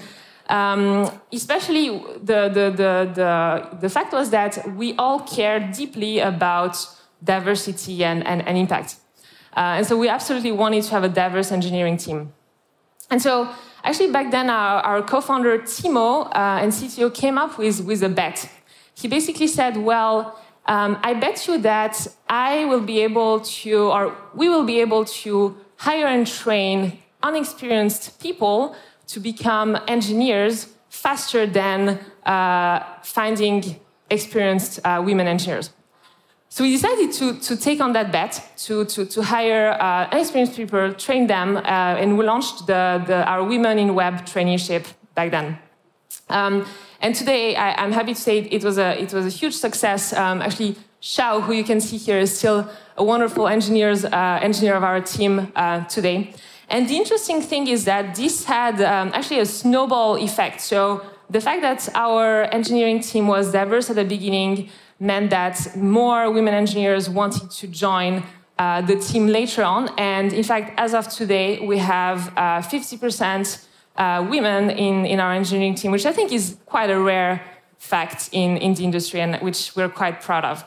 um, 0.48 1.10
especially 1.32 1.88
the, 2.22 2.48
the, 2.48 2.70
the, 2.70 3.10
the, 3.14 3.76
the 3.80 3.88
fact 3.88 4.12
was 4.12 4.30
that 4.30 4.76
we 4.76 4.94
all 4.96 5.20
cared 5.20 5.72
deeply 5.72 6.20
about 6.20 6.76
diversity 7.22 8.04
and, 8.04 8.26
and, 8.26 8.46
and 8.46 8.58
impact. 8.58 8.96
Uh, 9.56 9.78
and 9.78 9.86
so 9.86 9.96
we 9.96 10.08
absolutely 10.08 10.52
wanted 10.52 10.82
to 10.84 10.90
have 10.90 11.04
a 11.04 11.08
diverse 11.08 11.52
engineering 11.52 11.96
team. 11.96 12.32
And 13.10 13.20
so 13.20 13.48
actually 13.84 14.10
back 14.10 14.30
then 14.30 14.48
our, 14.48 14.80
our 14.80 15.02
co-founder 15.02 15.58
Timo 15.58 16.26
uh, 16.26 16.62
and 16.62 16.72
CTO 16.72 17.12
came 17.12 17.36
up 17.36 17.58
with, 17.58 17.80
with 17.84 18.02
a 18.02 18.08
bet. 18.08 18.48
He 18.94 19.08
basically 19.08 19.48
said, 19.48 19.76
well, 19.76 20.38
um, 20.66 20.98
I 21.02 21.14
bet 21.14 21.46
you 21.46 21.58
that 21.58 22.06
I 22.28 22.64
will 22.66 22.80
be 22.80 23.00
able 23.00 23.40
to, 23.40 23.90
or 23.90 24.16
we 24.34 24.48
will 24.48 24.64
be 24.64 24.80
able 24.80 25.04
to 25.04 25.56
hire 25.76 26.06
and 26.06 26.26
train 26.26 26.98
unexperienced 27.22 28.20
people 28.20 28.76
to 29.08 29.20
become 29.20 29.78
engineers 29.88 30.68
faster 30.88 31.46
than 31.46 31.98
uh, 32.24 32.84
finding 33.02 33.80
experienced 34.10 34.78
uh, 34.84 35.02
women 35.04 35.26
engineers. 35.26 35.70
So 36.54 36.64
we 36.64 36.72
decided 36.72 37.12
to, 37.12 37.40
to 37.48 37.56
take 37.56 37.80
on 37.80 37.94
that 37.94 38.12
bet, 38.12 38.38
to, 38.66 38.84
to, 38.84 39.06
to 39.06 39.22
hire 39.22 39.70
uh, 39.70 40.10
experienced 40.12 40.54
people, 40.54 40.92
train 40.92 41.26
them, 41.26 41.56
uh, 41.56 41.60
and 41.60 42.18
we 42.18 42.26
launched 42.26 42.66
the, 42.66 43.02
the, 43.06 43.24
our 43.26 43.42
Women 43.42 43.78
in 43.78 43.94
Web 43.94 44.26
traineeship 44.26 44.84
back 45.14 45.30
then. 45.30 45.58
Um, 46.28 46.66
and 47.00 47.14
today, 47.14 47.56
I, 47.56 47.82
am 47.82 47.90
happy 47.90 48.12
to 48.12 48.20
say 48.20 48.40
it 48.40 48.62
was 48.64 48.76
a, 48.76 49.00
it 49.00 49.14
was 49.14 49.24
a 49.24 49.30
huge 49.30 49.54
success. 49.54 50.12
Um, 50.12 50.42
actually, 50.42 50.76
Xiao, 51.00 51.42
who 51.42 51.54
you 51.54 51.64
can 51.64 51.80
see 51.80 51.96
here, 51.96 52.18
is 52.18 52.36
still 52.36 52.68
a 52.98 53.02
wonderful 53.02 53.48
engineers, 53.48 54.04
uh, 54.04 54.38
engineer 54.42 54.74
of 54.74 54.84
our 54.84 55.00
team 55.00 55.50
uh, 55.56 55.84
today. 55.84 56.34
And 56.68 56.86
the 56.86 56.98
interesting 56.98 57.40
thing 57.40 57.66
is 57.66 57.86
that 57.86 58.14
this 58.14 58.44
had 58.44 58.78
um, 58.82 59.10
actually 59.14 59.40
a 59.40 59.46
snowball 59.46 60.18
effect. 60.18 60.60
So 60.60 61.00
the 61.30 61.40
fact 61.40 61.62
that 61.62 61.88
our 61.94 62.42
engineering 62.52 63.00
team 63.00 63.26
was 63.26 63.52
diverse 63.52 63.88
at 63.88 63.96
the 63.96 64.04
beginning 64.04 64.68
meant 65.02 65.30
that 65.30 65.76
more 65.76 66.30
women 66.30 66.54
engineers 66.54 67.08
wanted 67.10 67.50
to 67.50 67.66
join 67.66 68.14
uh, 68.18 68.22
uh, 68.62 68.80
the 68.80 68.96
team 68.96 69.26
later 69.26 69.64
on. 69.64 69.88
And 69.98 70.32
in 70.32 70.44
fact, 70.44 70.78
as 70.78 70.94
of 70.94 71.08
today, 71.08 71.58
we 71.66 71.78
have 71.78 72.28
uh, 72.36 72.60
50% 72.60 73.66
uh, 73.96 74.26
women 74.30 74.70
in, 74.70 75.04
in 75.04 75.18
our 75.20 75.32
engineering 75.32 75.74
team, 75.74 75.90
which 75.90 76.06
I 76.06 76.12
think 76.12 76.32
is 76.32 76.56
quite 76.66 76.90
a 76.90 77.00
rare 77.00 77.42
fact 77.78 78.28
in, 78.30 78.56
in 78.58 78.74
the 78.74 78.84
industry 78.84 79.20
and 79.20 79.36
which 79.42 79.74
we're 79.74 79.88
quite 79.88 80.20
proud 80.20 80.44
of. 80.44 80.64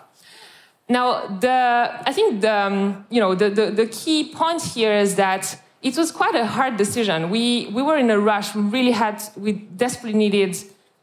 Now, 0.89 1.27
the, 1.27 2.01
I 2.09 2.11
think 2.11 2.41
the, 2.41 2.53
um, 2.53 3.05
you 3.09 3.21
know, 3.21 3.33
the, 3.33 3.49
the, 3.49 3.71
the, 3.71 3.87
key 3.87 4.33
point 4.33 4.61
here 4.61 4.93
is 4.93 5.15
that 5.15 5.57
it 5.81 5.95
was 5.97 6.11
quite 6.11 6.35
a 6.35 6.45
hard 6.45 6.75
decision. 6.75 7.29
We, 7.29 7.67
we 7.67 7.81
were 7.81 7.97
in 7.97 8.09
a 8.09 8.19
rush. 8.19 8.53
We 8.53 8.61
really 8.61 8.91
had, 8.91 9.23
we 9.37 9.53
desperately 9.53 10.17
needed 10.17 10.57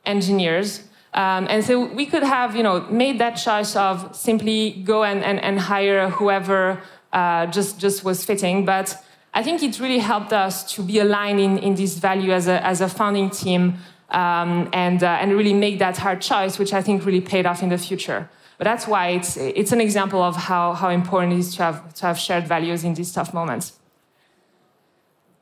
engineers. 0.05 0.83
Um, 1.15 1.47
and 1.51 1.63
so 1.65 1.87
we 1.87 2.07
could 2.07 2.23
have, 2.23 2.57
you 2.57 2.63
know, 2.63 2.81
made 2.91 3.19
that 3.19 3.35
choice 3.35 3.77
of 3.77 4.17
simply 4.17 4.83
go 4.85 5.05
and, 5.05 5.23
and, 5.23 5.39
and 5.41 5.61
hire 5.61 6.09
whoever 6.09 6.81
uh, 7.13 7.47
just, 7.47 7.79
just 7.79 8.03
was 8.03 8.25
fitting. 8.25 8.65
But 8.65 8.97
I 9.35 9.43
think 9.43 9.63
it 9.63 9.79
really 9.79 9.99
helped 9.99 10.33
us 10.33 10.75
to 10.75 10.83
be 10.83 10.99
aligned 10.99 11.41
in, 11.41 11.59
in 11.59 11.75
this 11.75 11.99
value 11.99 12.33
as 12.33 12.49
a, 12.49 12.65
as 12.65 12.81
a 12.81 12.89
founding 12.89 13.29
team 13.29 13.75
um, 14.11 14.71
and, 14.73 15.03
uh, 15.03 15.19
and 15.21 15.33
really 15.33 15.55
make 15.55 15.79
that 15.81 15.99
hard 15.99 16.23
choice, 16.23 16.59
which 16.59 16.73
I 16.73 16.81
think 16.81 17.05
really 17.05 17.21
paid 17.21 17.45
off 17.47 17.63
in 17.63 17.69
the 17.69 17.79
future. 17.79 18.29
But 18.57 18.65
that's 18.65 18.87
why 18.87 19.09
it's, 19.09 19.37
it's 19.37 19.73
an 19.73 19.81
example 19.81 20.23
of 20.23 20.37
how, 20.37 20.73
how 20.75 20.89
important 20.89 21.33
it 21.35 21.41
is 21.41 21.57
to 21.57 21.63
have, 21.63 21.95
to 21.95 22.07
have 22.07 22.19
shared 22.19 22.47
values 22.47 22.85
in 22.85 22.95
these 22.95 23.13
tough 23.13 23.35
moments. 23.35 23.73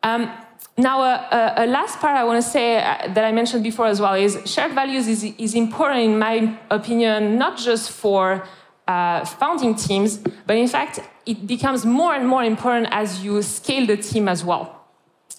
Um, 0.02 0.32
now, 0.80 1.02
uh, 1.02 1.54
a 1.56 1.66
last 1.66 1.98
part 1.98 2.16
I 2.16 2.24
want 2.24 2.42
to 2.42 2.50
say 2.50 2.78
uh, 2.78 3.12
that 3.12 3.24
I 3.24 3.32
mentioned 3.32 3.62
before 3.62 3.86
as 3.86 4.00
well 4.00 4.14
is 4.14 4.38
shared 4.46 4.72
values 4.72 5.06
is, 5.08 5.24
is 5.24 5.54
important, 5.54 6.00
in 6.00 6.18
my 6.18 6.58
opinion, 6.70 7.36
not 7.38 7.58
just 7.58 7.90
for 7.90 8.46
uh, 8.88 9.24
founding 9.24 9.74
teams, 9.74 10.18
but 10.46 10.56
in 10.56 10.68
fact, 10.68 11.00
it 11.26 11.46
becomes 11.46 11.84
more 11.84 12.14
and 12.14 12.26
more 12.26 12.44
important 12.44 12.88
as 12.90 13.22
you 13.22 13.42
scale 13.42 13.86
the 13.86 13.96
team 13.96 14.28
as 14.28 14.44
well. 14.44 14.86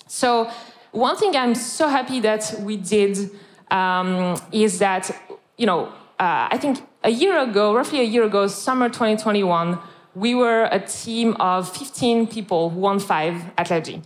So, 0.07 0.49
one 0.91 1.15
thing 1.15 1.35
I'm 1.35 1.55
so 1.55 1.87
happy 1.87 2.19
that 2.19 2.53
we 2.59 2.77
did 2.77 3.31
um, 3.71 4.39
is 4.51 4.79
that, 4.79 5.09
you 5.57 5.65
know, 5.65 5.87
uh, 6.19 6.49
I 6.51 6.57
think 6.57 6.79
a 7.03 7.09
year 7.09 7.39
ago, 7.39 7.73
roughly 7.73 8.01
a 8.01 8.03
year 8.03 8.23
ago, 8.25 8.47
summer 8.47 8.89
2021, 8.89 9.79
we 10.13 10.35
were 10.35 10.67
a 10.71 10.79
team 10.79 11.35
of 11.39 11.75
15 11.75 12.27
people, 12.27 12.69
one 12.69 12.99
five 12.99 13.41
at 13.57 13.69
Ledgy. 13.69 14.01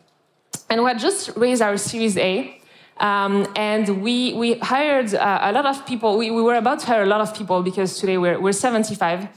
And 0.70 0.84
we 0.84 0.88
had 0.88 1.00
just 1.00 1.30
raised 1.36 1.62
our 1.62 1.78
Series 1.78 2.18
A. 2.18 2.60
Um, 2.98 3.46
and 3.56 4.02
we, 4.02 4.34
we 4.34 4.54
hired 4.60 5.14
uh, 5.14 5.40
a 5.42 5.52
lot 5.52 5.66
of 5.66 5.86
people. 5.86 6.18
We, 6.18 6.32
we, 6.32 6.42
were 6.42 6.56
about 6.56 6.80
to 6.80 6.86
hire 6.88 7.04
a 7.04 7.06
lot 7.06 7.22
of 7.22 7.36
people 7.36 7.62
because 7.62 8.00
today 8.00 8.18
we're, 8.18 8.40
we're 8.40 8.54
75. 8.54 9.28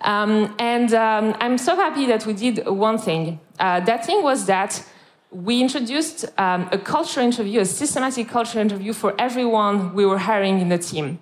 Um, 0.00 0.54
and 0.58 0.94
um, 0.94 1.36
I'm 1.40 1.58
so 1.58 1.76
happy 1.76 2.06
that 2.06 2.24
we 2.26 2.32
did 2.32 2.66
one 2.66 2.98
thing. 2.98 3.40
Uh, 3.58 3.80
that 3.80 4.06
thing 4.06 4.22
was 4.22 4.46
that 4.46 4.84
we 5.30 5.60
introduced 5.60 6.26
um, 6.38 6.68
a 6.72 6.78
culture 6.78 7.20
interview, 7.20 7.60
a 7.60 7.64
systematic 7.64 8.28
culture 8.28 8.60
interview 8.60 8.92
for 8.92 9.14
everyone 9.18 9.94
we 9.94 10.06
were 10.06 10.18
hiring 10.18 10.60
in 10.60 10.68
the 10.68 10.78
team. 10.78 11.18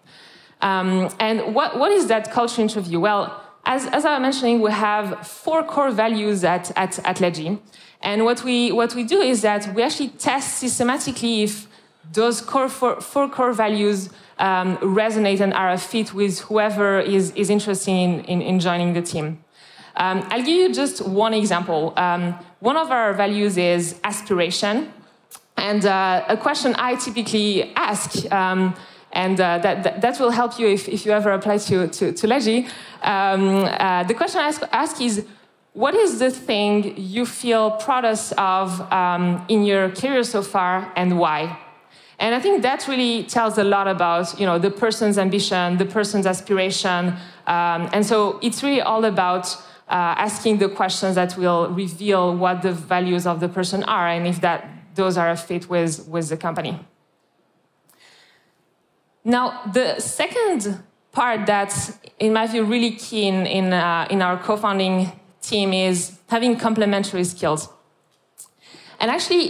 Um, 0.60 1.08
and 1.18 1.54
what, 1.54 1.78
what 1.78 1.90
is 1.90 2.06
that 2.08 2.30
culture 2.30 2.60
interview? 2.60 3.00
Well, 3.00 3.42
as, 3.64 3.86
as 3.86 4.04
I 4.04 4.12
was 4.12 4.22
mentioning, 4.22 4.60
we 4.60 4.70
have 4.70 5.26
four 5.26 5.62
core 5.62 5.90
values 5.90 6.44
at, 6.44 6.70
at, 6.76 6.98
at 7.06 7.20
Ledgy. 7.20 7.58
And 8.02 8.24
what 8.24 8.42
we, 8.44 8.72
what 8.72 8.94
we 8.94 9.04
do 9.04 9.20
is 9.20 9.42
that 9.42 9.74
we 9.74 9.82
actually 9.82 10.08
test 10.08 10.58
systematically 10.58 11.42
if 11.42 11.68
those 12.12 12.40
core 12.40 12.68
four, 12.68 13.00
four 13.00 13.28
core 13.28 13.52
values 13.52 14.10
um, 14.38 14.78
resonate 14.78 15.40
and 15.40 15.52
are 15.52 15.70
a 15.70 15.78
fit 15.78 16.14
with 16.14 16.40
whoever 16.40 17.00
is, 17.00 17.30
is 17.32 17.50
interested 17.50 17.90
in, 17.90 18.20
in, 18.24 18.42
in 18.42 18.58
joining 18.58 18.94
the 18.94 19.02
team. 19.02 19.44
Um, 19.96 20.26
I'll 20.30 20.42
give 20.42 20.48
you 20.48 20.72
just 20.72 21.06
one 21.06 21.34
example. 21.34 21.92
Um, 21.96 22.34
one 22.60 22.76
of 22.76 22.90
our 22.90 23.12
values 23.12 23.58
is 23.58 24.00
aspiration. 24.02 24.92
And 25.56 25.84
uh, 25.84 26.24
a 26.26 26.36
question 26.36 26.74
I 26.78 26.94
typically 26.94 27.74
ask, 27.74 28.30
um, 28.32 28.74
and 29.12 29.38
uh, 29.38 29.58
that, 29.58 29.82
that, 29.82 30.00
that, 30.00 30.18
will 30.18 30.30
help 30.30 30.58
you 30.58 30.68
if, 30.68 30.88
if 30.88 31.04
you 31.04 31.12
ever 31.12 31.32
apply 31.32 31.58
to, 31.58 31.88
to, 31.88 32.12
to 32.12 32.26
Ledgy. 32.26 32.66
Um, 33.02 33.64
uh, 33.64 34.04
the 34.04 34.14
question 34.14 34.40
I 34.40 34.48
ask, 34.48 34.62
ask 34.72 35.00
is 35.02 35.26
what 35.72 35.94
is 35.94 36.18
the 36.18 36.30
thing 36.30 36.96
you 36.96 37.24
feel 37.24 37.70
proudest 37.72 38.32
of 38.32 38.80
um, 38.92 39.44
in 39.48 39.64
your 39.64 39.90
career 39.90 40.24
so 40.24 40.42
far 40.42 40.92
and 40.96 41.18
why? 41.18 41.58
And 42.18 42.34
I 42.34 42.40
think 42.40 42.62
that 42.62 42.86
really 42.86 43.22
tells 43.22 43.56
a 43.56 43.64
lot 43.64 43.88
about 43.88 44.38
you 44.38 44.44
know 44.44 44.58
the 44.58 44.70
person's 44.70 45.16
ambition, 45.16 45.78
the 45.78 45.86
person's 45.86 46.26
aspiration, 46.26 47.14
um, 47.46 47.88
and 47.92 48.04
so 48.04 48.38
it's 48.42 48.62
really 48.62 48.82
all 48.82 49.04
about 49.04 49.56
uh, 49.88 50.14
asking 50.18 50.58
the 50.58 50.68
questions 50.68 51.14
that 51.14 51.36
will 51.38 51.70
reveal 51.70 52.36
what 52.36 52.62
the 52.62 52.72
values 52.72 53.26
of 53.26 53.40
the 53.40 53.48
person 53.48 53.82
are 53.84 54.08
and 54.08 54.26
if 54.26 54.40
that 54.40 54.68
those 54.94 55.16
are 55.16 55.30
a 55.30 55.36
fit 55.36 55.70
with 55.70 56.06
with 56.08 56.28
the 56.28 56.36
company. 56.36 56.78
Now 59.24 59.62
the 59.72 59.98
second 59.98 60.82
part 61.12 61.46
that's 61.46 61.98
in 62.18 62.32
my 62.32 62.46
view 62.46 62.64
really 62.64 62.92
key 62.92 63.28
in 63.28 63.46
in, 63.46 63.72
uh, 63.72 64.06
in 64.10 64.20
our 64.20 64.36
co-founding 64.36 65.19
team 65.50 65.72
is 65.72 66.18
having 66.28 66.56
complementary 66.56 67.24
skills. 67.24 67.68
And 69.00 69.10
actually, 69.10 69.44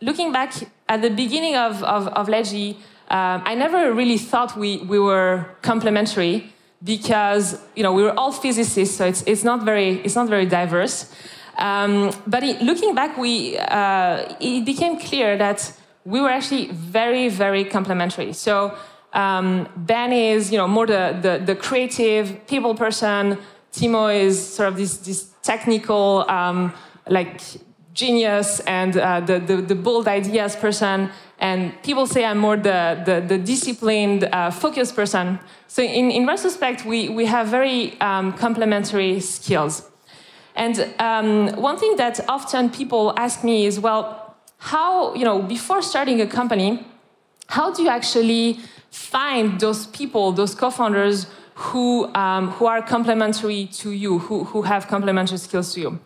looking 0.00 0.32
back 0.32 0.52
at 0.88 1.02
the 1.02 1.10
beginning 1.10 1.56
of, 1.56 1.82
of, 1.82 2.08
of 2.08 2.28
Ledgy, 2.28 2.68
um, 3.08 3.42
I 3.44 3.54
never 3.54 3.92
really 3.94 4.18
thought 4.18 4.56
we, 4.56 4.78
we 4.78 4.98
were 4.98 5.46
complementary 5.62 6.52
because 6.82 7.58
you 7.74 7.82
know 7.82 7.92
we 7.92 8.02
were 8.02 8.16
all 8.18 8.32
physicists, 8.32 8.96
so 8.96 9.06
it's, 9.06 9.22
it's 9.26 9.44
not 9.44 9.64
very 9.64 10.00
it's 10.04 10.14
not 10.14 10.28
very 10.28 10.46
diverse. 10.46 11.12
Um, 11.58 12.10
but 12.26 12.42
it, 12.42 12.60
looking 12.60 12.94
back, 12.94 13.16
we 13.16 13.56
uh, 13.58 14.34
it 14.40 14.64
became 14.64 14.98
clear 14.98 15.38
that 15.38 15.72
we 16.04 16.20
were 16.20 16.30
actually 16.30 16.68
very 16.72 17.28
very 17.28 17.64
complementary. 17.64 18.32
So 18.32 18.76
um, 19.12 19.68
Ben 19.76 20.12
is 20.12 20.50
you 20.52 20.58
know 20.58 20.68
more 20.68 20.86
the, 20.86 21.16
the, 21.22 21.42
the 21.44 21.56
creative 21.56 22.46
people 22.46 22.74
person. 22.74 23.38
Timo 23.72 24.08
is 24.08 24.34
sort 24.54 24.68
of 24.68 24.76
this, 24.76 24.96
this 24.98 25.30
technical, 25.46 26.24
um, 26.28 26.72
like 27.08 27.40
genius 27.94 28.60
and 28.60 28.96
uh, 28.98 29.20
the, 29.20 29.38
the, 29.38 29.56
the, 29.56 29.74
bold 29.74 30.06
ideas 30.06 30.54
person. 30.54 31.08
And 31.38 31.72
people 31.82 32.06
say 32.06 32.24
I'm 32.24 32.38
more 32.38 32.56
the, 32.56 33.02
the, 33.06 33.24
the 33.26 33.38
disciplined, 33.38 34.24
uh, 34.24 34.50
focused 34.50 34.94
person. 34.94 35.38
So 35.66 35.82
in, 35.82 36.10
in 36.10 36.26
retrospect, 36.26 36.84
we, 36.84 37.08
we 37.08 37.24
have 37.26 37.48
very 37.48 37.98
um, 38.00 38.34
complementary 38.34 39.20
skills. 39.20 39.88
And 40.54 40.94
um, 40.98 41.48
one 41.56 41.78
thing 41.78 41.96
that 41.96 42.20
often 42.28 42.70
people 42.70 43.14
ask 43.16 43.42
me 43.42 43.66
is, 43.66 43.80
well, 43.80 44.36
how, 44.58 45.14
you 45.14 45.24
know, 45.24 45.40
before 45.42 45.82
starting 45.82 46.20
a 46.20 46.26
company, 46.26 46.86
how 47.48 47.72
do 47.72 47.82
you 47.82 47.88
actually 47.88 48.58
find 48.90 49.60
those 49.60 49.86
people, 49.86 50.32
those 50.32 50.54
co-founders 50.54 51.26
who, 51.56 52.14
um, 52.14 52.50
who 52.50 52.66
are 52.66 52.82
complementary 52.82 53.66
to 53.66 53.90
you, 53.90 54.18
who, 54.18 54.44
who 54.44 54.62
have 54.62 54.88
complementary 54.88 55.38
skills 55.38 55.72
to 55.72 55.80
you. 55.80 56.00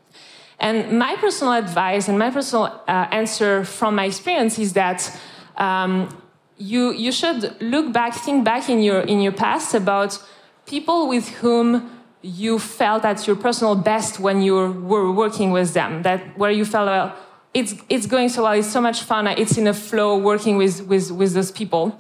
And 0.61 0.97
my 0.97 1.17
personal 1.17 1.55
advice 1.55 2.07
and 2.09 2.19
my 2.19 2.31
personal 2.31 2.67
uh, 2.87 3.09
answer 3.11 3.65
from 3.65 3.97
my 3.97 4.05
experience 4.05 4.59
is 4.61 4.75
that 4.75 5.19
um, 5.57 6.09
you, 6.57 6.93
you 6.93 7.11
should 7.11 7.61
look 7.61 7.93
back, 7.93 8.15
think 8.15 8.45
back 8.45 8.69
in 8.69 8.81
your, 8.81 9.01
in 9.01 9.21
your 9.21 9.33
past 9.33 9.75
about 9.75 10.23
people 10.67 11.09
with 11.09 11.29
whom 11.41 11.91
you 12.23 12.59
felt 12.61 13.05
at 13.05 13.27
your 13.27 13.35
personal 13.35 13.75
best 13.75 14.21
when 14.21 14.43
you 14.43 14.55
were 14.55 15.11
working 15.11 15.51
with 15.51 15.75
them, 15.75 16.03
that 16.03 16.39
where 16.39 16.53
you 16.53 16.65
felt, 16.65 16.87
well, 16.87 17.17
it's, 17.55 17.75
it's 17.89 18.07
going 18.07 18.29
so 18.29 18.45
well, 18.45 18.53
it's 18.53 18.71
so 18.71 18.81
much 18.81 19.03
fun, 19.03 19.27
it's 19.27 19.59
in 19.59 19.67
a 19.67 19.75
flow 19.75 20.17
working 20.17 20.57
with, 20.57 20.87
with, 20.87 21.11
with 21.11 21.33
those 21.33 21.51
people. 21.51 21.99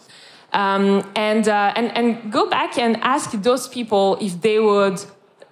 Um, 0.52 1.08
and, 1.14 1.46
uh, 1.48 1.72
and, 1.76 1.96
and 1.96 2.32
go 2.32 2.48
back 2.48 2.76
and 2.78 2.96
ask 3.02 3.30
those 3.42 3.68
people 3.68 4.18
if 4.20 4.40
they 4.40 4.58
would 4.58 5.00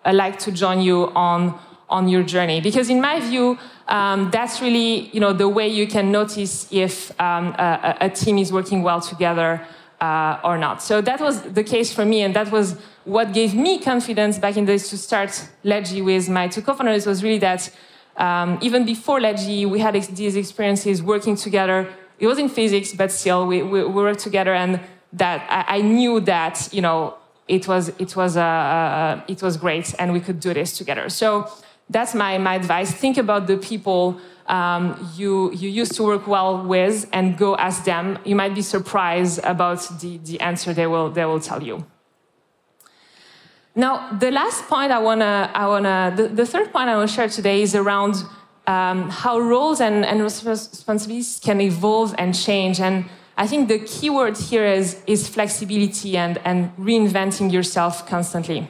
uh, 0.04 0.12
like 0.12 0.38
to 0.40 0.52
join 0.52 0.80
you 0.80 1.12
on, 1.14 1.58
on 1.88 2.08
your 2.08 2.22
journey. 2.22 2.60
Because 2.60 2.90
in 2.90 3.00
my 3.00 3.20
view, 3.20 3.58
um, 3.88 4.30
that's 4.30 4.60
really 4.60 5.08
you 5.10 5.20
know, 5.20 5.32
the 5.32 5.48
way 5.48 5.68
you 5.68 5.86
can 5.86 6.12
notice 6.12 6.68
if 6.70 7.18
um, 7.20 7.54
a, 7.58 7.96
a, 8.02 8.10
team 8.10 8.38
is 8.38 8.52
working 8.52 8.82
well 8.82 9.00
together 9.00 9.64
uh, 10.00 10.38
or 10.44 10.58
not. 10.58 10.82
So 10.82 11.00
that 11.00 11.20
was 11.20 11.42
the 11.42 11.64
case 11.64 11.92
for 11.92 12.04
me, 12.04 12.22
and 12.22 12.34
that 12.36 12.52
was 12.52 12.76
what 13.04 13.32
gave 13.32 13.54
me 13.54 13.78
confidence 13.78 14.38
back 14.38 14.56
in 14.56 14.66
the 14.66 14.72
days 14.72 14.88
to 14.90 14.98
start 14.98 15.48
Ledgy 15.64 16.02
with 16.02 16.28
my 16.28 16.48
two 16.48 16.62
co-founders 16.62 17.06
was 17.06 17.22
really 17.22 17.38
that 17.38 17.70
um, 18.16 18.58
even 18.60 18.84
before 18.84 19.20
Ledgy, 19.20 19.64
we 19.64 19.78
had 19.78 19.96
ex- 19.96 20.08
these 20.08 20.36
experiences 20.36 21.02
working 21.02 21.36
together 21.36 21.88
it 22.18 22.26
was 22.26 22.38
in 22.38 22.48
physics, 22.48 22.92
but 22.92 23.12
still 23.12 23.46
we, 23.46 23.62
we, 23.62 23.82
we 23.84 24.02
worked 24.02 24.20
together, 24.20 24.54
and 24.54 24.80
that 25.12 25.46
I, 25.50 25.78
I, 25.78 25.80
knew 25.80 26.20
that 26.20 26.68
you 26.72 26.82
know 26.82 27.14
it 27.46 27.66
was 27.66 27.88
it 27.98 28.14
was 28.16 28.36
uh, 28.36 28.42
uh, 28.42 29.20
it 29.28 29.42
was 29.42 29.56
great, 29.56 29.94
and 29.98 30.12
we 30.12 30.20
could 30.20 30.40
do 30.40 30.52
this 30.52 30.76
together. 30.76 31.08
So 31.08 31.50
that's 31.88 32.14
my 32.14 32.38
my 32.38 32.54
advice. 32.54 32.92
Think 32.92 33.16
about 33.16 33.46
the 33.46 33.56
people 33.56 34.20
um, 34.46 35.12
you 35.16 35.52
you 35.52 35.68
used 35.68 35.94
to 35.96 36.02
work 36.02 36.26
well 36.26 36.64
with, 36.64 37.08
and 37.12 37.36
go 37.38 37.56
ask 37.56 37.84
them. 37.84 38.18
You 38.24 38.36
might 38.36 38.54
be 38.54 38.62
surprised 38.62 39.40
about 39.44 39.80
the 40.00 40.18
the 40.18 40.40
answer 40.40 40.74
they 40.74 40.86
will 40.86 41.10
they 41.10 41.24
will 41.24 41.40
tell 41.40 41.62
you. 41.62 41.84
Now, 43.78 44.10
the 44.10 44.32
last 44.32 44.66
point 44.66 44.90
I 44.90 44.98
wanna, 44.98 45.52
I 45.54 45.68
wanna, 45.68 46.12
the, 46.16 46.26
the 46.26 46.44
third 46.44 46.72
point 46.72 46.88
I 46.88 46.96
wanna 46.96 47.06
share 47.06 47.28
today 47.28 47.62
is 47.62 47.76
around 47.76 48.24
um, 48.68 49.08
how 49.08 49.38
roles 49.40 49.80
and, 49.80 50.04
and 50.04 50.22
responsibilities 50.22 51.40
can 51.42 51.60
evolve 51.60 52.14
and 52.18 52.34
change. 52.34 52.80
And 52.80 53.06
I 53.36 53.46
think 53.46 53.68
the 53.68 53.78
key 53.78 54.10
word 54.10 54.36
here 54.36 54.66
is, 54.66 55.02
is 55.06 55.26
flexibility 55.26 56.18
and, 56.18 56.38
and 56.44 56.76
reinventing 56.76 57.50
yourself 57.50 58.06
constantly. 58.06 58.68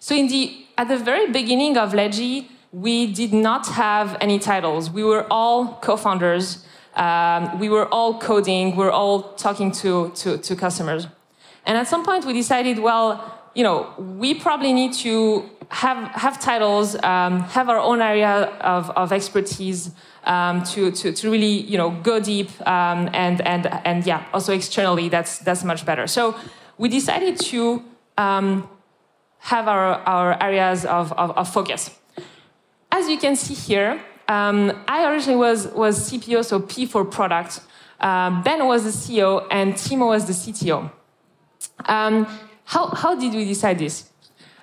So, 0.00 0.16
in 0.16 0.26
the, 0.26 0.66
at 0.76 0.88
the 0.88 0.98
very 0.98 1.30
beginning 1.30 1.78
of 1.78 1.94
Ledgy, 1.94 2.48
we 2.72 3.06
did 3.12 3.32
not 3.32 3.68
have 3.68 4.16
any 4.20 4.38
titles. 4.40 4.90
We 4.90 5.04
were 5.04 5.26
all 5.30 5.78
co 5.80 5.96
founders. 5.96 6.64
Um, 6.94 7.60
we 7.60 7.68
were 7.68 7.86
all 7.86 8.18
coding. 8.18 8.74
We 8.74 8.84
were 8.84 8.90
all 8.90 9.34
talking 9.34 9.70
to, 9.72 10.10
to, 10.16 10.38
to 10.38 10.56
customers. 10.56 11.06
And 11.64 11.78
at 11.78 11.86
some 11.86 12.04
point, 12.04 12.24
we 12.24 12.32
decided, 12.32 12.78
well, 12.78 13.35
you 13.56 13.62
know, 13.62 13.92
we 13.96 14.34
probably 14.34 14.74
need 14.74 14.92
to 14.92 15.48
have, 15.70 15.96
have 16.12 16.38
titles, 16.38 16.94
um, 17.02 17.40
have 17.40 17.70
our 17.70 17.78
own 17.78 18.02
area 18.02 18.52
of, 18.60 18.90
of 18.90 19.12
expertise 19.12 19.92
um, 20.24 20.62
to, 20.64 20.90
to, 20.90 21.10
to 21.12 21.30
really, 21.30 21.62
you 21.62 21.78
know, 21.78 21.90
go 22.02 22.20
deep 22.20 22.50
um, 22.68 23.08
and, 23.14 23.40
and, 23.40 23.66
and 23.86 24.06
yeah, 24.06 24.26
also 24.34 24.52
externally, 24.52 25.08
that's, 25.08 25.38
that's 25.38 25.64
much 25.64 25.86
better. 25.86 26.06
So 26.06 26.36
we 26.76 26.90
decided 26.90 27.40
to 27.40 27.82
um, 28.18 28.68
have 29.38 29.68
our, 29.68 29.94
our 30.06 30.42
areas 30.42 30.84
of, 30.84 31.12
of, 31.14 31.30
of, 31.30 31.50
focus. 31.50 31.90
As 32.92 33.08
you 33.08 33.16
can 33.16 33.36
see 33.36 33.54
here, 33.54 34.02
um, 34.28 34.84
I 34.86 35.10
originally 35.10 35.38
was, 35.38 35.68
was 35.68 36.10
CPO, 36.10 36.44
so 36.44 36.60
P 36.60 36.84
for 36.84 37.06
product. 37.06 37.60
Uh, 38.00 38.42
ben 38.42 38.66
was 38.66 38.84
the 38.84 38.90
CEO 38.90 39.46
and 39.50 39.72
Timo 39.72 40.08
was 40.08 40.26
the 40.26 40.34
CTO. 40.34 40.90
Um, 41.86 42.26
how, 42.66 42.88
how 42.88 43.14
did 43.14 43.32
we 43.32 43.44
decide 43.44 43.78
this? 43.78 44.10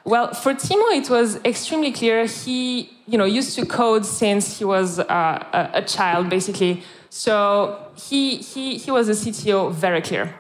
Well, 0.06 0.34
for 0.34 0.54
Timo, 0.54 0.96
it 0.96 1.10
was 1.10 1.38
extremely 1.46 1.92
clear. 1.94 2.26
He, 2.26 2.92
you 3.08 3.18
know, 3.18 3.24
used 3.24 3.56
to 3.56 3.66
code 3.66 4.06
since 4.06 4.60
he 4.60 4.66
was 4.66 5.00
uh, 5.00 5.06
a, 5.06 5.70
a, 5.76 5.82
child, 5.82 6.30
basically. 6.30 6.84
So 7.10 7.88
he, 7.96 8.38
he, 8.38 8.78
he 8.78 8.92
was 8.92 9.08
a 9.08 9.14
CTO, 9.14 9.72
very 9.72 10.02
clear. 10.02 10.36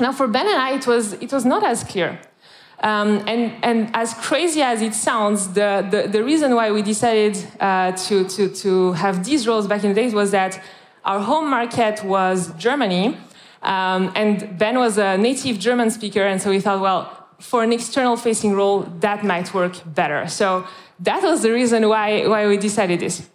Now, 0.00 0.10
for 0.10 0.26
Ben 0.26 0.48
and 0.48 0.60
I, 0.60 0.74
it 0.74 0.86
was, 0.88 1.12
it 1.14 1.32
was 1.32 1.44
not 1.44 1.62
as 1.62 1.84
clear. 1.84 2.18
Um, 2.82 3.22
and, 3.28 3.52
and 3.62 3.94
as 3.94 4.14
crazy 4.14 4.62
as 4.62 4.82
it 4.82 4.94
sounds, 4.94 5.52
the, 5.52 5.86
the, 5.88 6.08
the 6.08 6.24
reason 6.24 6.56
why 6.56 6.72
we 6.72 6.82
decided 6.82 7.36
uh, 7.60 7.92
to, 7.92 8.24
to, 8.24 8.48
to 8.48 8.92
have 8.94 9.24
these 9.24 9.46
roles 9.46 9.68
back 9.68 9.84
in 9.84 9.90
the 9.90 9.94
days 9.94 10.14
was 10.14 10.32
that 10.32 10.60
our 11.04 11.20
home 11.20 11.48
market 11.48 12.02
was 12.02 12.52
Germany. 12.54 13.16
Um, 13.62 14.12
and 14.14 14.58
Ben 14.58 14.78
was 14.78 14.98
a 14.98 15.18
native 15.18 15.58
German 15.58 15.90
speaker, 15.90 16.22
and 16.22 16.40
so 16.40 16.50
we 16.50 16.60
thought, 16.60 16.80
well, 16.80 17.16
for 17.38 17.62
an 17.62 17.72
external 17.72 18.16
facing 18.16 18.54
role, 18.54 18.82
that 19.00 19.24
might 19.24 19.52
work 19.54 19.74
better. 19.94 20.28
So 20.28 20.66
that 21.00 21.22
was 21.22 21.42
the 21.42 21.52
reason 21.52 21.88
why, 21.88 22.26
why 22.26 22.46
we 22.46 22.56
decided 22.56 23.00
this. 23.00 23.28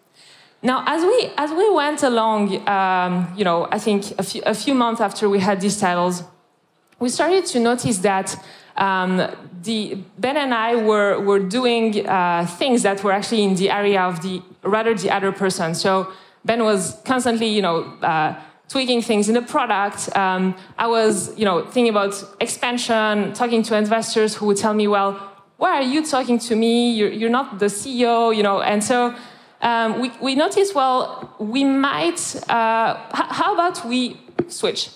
Now, 0.62 0.84
as 0.88 1.03
we, 1.03 1.32
as 1.38 1.51
we 1.51 1.70
went 1.70 2.01
along, 2.03 2.67
um, 2.67 3.32
you 3.38 3.44
know, 3.44 3.67
I 3.72 3.77
think 3.77 4.17
a 4.17 4.24
few, 4.24 4.41
a 4.46 4.53
few 4.53 4.74
months 4.74 5.01
after 5.01 5.29
we 5.29 5.39
had 5.39 5.62
these 5.62 5.79
titles, 5.79 6.24
we 7.00 7.10
started 7.10 7.46
to 7.48 7.60
notice 7.60 8.00
that 8.00 8.36
um, 8.77 9.27
the, 9.62 9.98
Ben 10.17 10.38
and 10.38 10.53
I 10.53 10.75
were, 10.75 11.20
were 11.20 11.39
doing 11.39 12.08
uh, 12.08 12.46
things 12.46 12.84
that 12.84 13.03
were 13.03 13.12
actually 13.12 13.44
in 13.44 13.55
the 13.55 13.70
area 13.70 14.01
of 14.01 14.22
the 14.22 14.41
rather 14.63 14.96
the 14.96 15.12
other 15.12 15.32
person. 15.32 15.75
So 15.75 16.12
Ben 16.44 16.63
was 16.63 17.00
constantly, 17.05 17.48
you 17.48 17.62
know, 17.62 17.84
uh, 18.01 18.39
tweaking 18.69 19.01
things 19.01 19.27
in 19.29 19.36
the 19.36 19.41
product. 19.41 20.15
Um, 20.15 20.55
I 20.77 20.88
was, 20.88 21.38
you 21.38 21.45
know, 21.45 21.63
thinking 21.65 21.89
about 21.89 22.13
expansion, 22.39 23.34
talking 23.34 23.63
to 23.63 23.77
investors 23.77 24.36
who 24.36 24.48
would 24.48 24.57
tell 24.57 24.74
me, 24.74 24.88
well, 24.88 25.31
why 25.57 25.72
are 25.77 25.84
you 25.84 26.05
talking 26.05 26.39
to 26.39 26.55
me? 26.55 26.91
You're, 26.93 27.12
you're 27.12 27.29
not 27.29 27.60
the 27.60 27.67
CEO, 27.67 28.36
you 28.36 28.43
know. 28.43 28.62
And 28.62 28.84
so 28.84 29.15
um, 29.62 30.00
we, 30.00 30.12
we 30.22 30.36
noticed, 30.36 30.75
well, 30.75 31.36
we 31.39 31.63
might, 31.63 32.36
uh, 32.50 32.98
how 33.12 33.53
about 33.53 33.86
we 33.86 34.19
switch? 34.48 34.89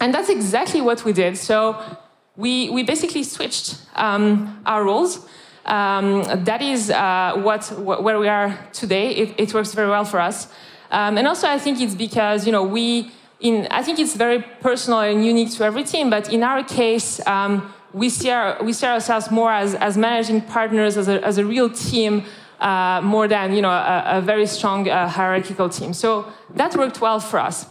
And 0.00 0.12
that's 0.12 0.28
exactly 0.28 0.80
what 0.80 1.04
we 1.04 1.12
did. 1.12 1.36
So 1.36 1.82
we, 2.36 2.70
we 2.70 2.82
basically 2.82 3.22
switched 3.22 3.78
um, 3.94 4.62
our 4.66 4.84
roles. 4.84 5.26
Um, 5.64 6.22
that 6.44 6.60
is 6.60 6.90
uh, 6.90 7.32
what, 7.36 7.66
where 7.78 8.18
we 8.18 8.28
are 8.28 8.58
today. 8.72 9.10
It, 9.10 9.34
it 9.38 9.54
works 9.54 9.72
very 9.72 9.88
well 9.88 10.04
for 10.04 10.20
us. 10.20 10.48
Um, 10.90 11.18
and 11.18 11.26
also, 11.26 11.48
I 11.48 11.58
think 11.58 11.80
it's 11.80 11.94
because 11.94 12.46
you 12.46 12.52
know 12.52 12.64
we. 12.64 13.10
In, 13.40 13.66
I 13.70 13.82
think 13.82 13.98
it's 13.98 14.14
very 14.14 14.40
personal 14.60 15.00
and 15.00 15.26
unique 15.26 15.50
to 15.56 15.64
every 15.64 15.84
team, 15.84 16.08
but 16.08 16.32
in 16.32 16.42
our 16.42 16.64
case, 16.64 17.20
um, 17.26 17.74
we, 17.92 18.08
see 18.08 18.30
our, 18.30 18.62
we 18.62 18.72
see 18.72 18.86
ourselves 18.86 19.30
more 19.30 19.52
as, 19.52 19.74
as 19.74 19.96
managing 19.96 20.40
partners, 20.42 20.96
as 20.96 21.08
a, 21.08 21.22
as 21.22 21.36
a 21.36 21.44
real 21.44 21.68
team, 21.68 22.24
uh, 22.60 23.00
more 23.02 23.28
than 23.28 23.52
you 23.52 23.60
know, 23.60 23.70
a, 23.70 24.04
a 24.06 24.20
very 24.20 24.46
strong 24.46 24.88
uh, 24.88 25.08
hierarchical 25.08 25.68
team. 25.68 25.92
So 25.92 26.26
that 26.54 26.74
worked 26.74 27.00
well 27.00 27.20
for 27.20 27.38
us. 27.38 27.66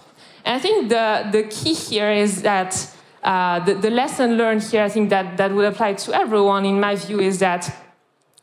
And 0.45 0.56
I 0.56 0.60
think 0.60 0.89
the, 0.89 1.28
the 1.32 1.43
key 1.43 1.73
here 1.73 2.12
is 2.12 2.41
that 2.43 2.89
uh, 3.23 3.60
the, 3.60 3.73
the 3.73 3.89
lesson 3.89 4.38
learned 4.38 4.63
here, 4.63 4.84
I 4.84 4.89
think 4.89 5.10
that, 5.10 5.38
that 5.38 5.52
would 5.54 5.65
apply 5.65 5.93
to 5.93 6.13
everyone, 6.13 6.65
in 6.65 6.80
my 6.80 6.95
view, 6.95 7.19
is 7.19 7.39
that 7.39 7.73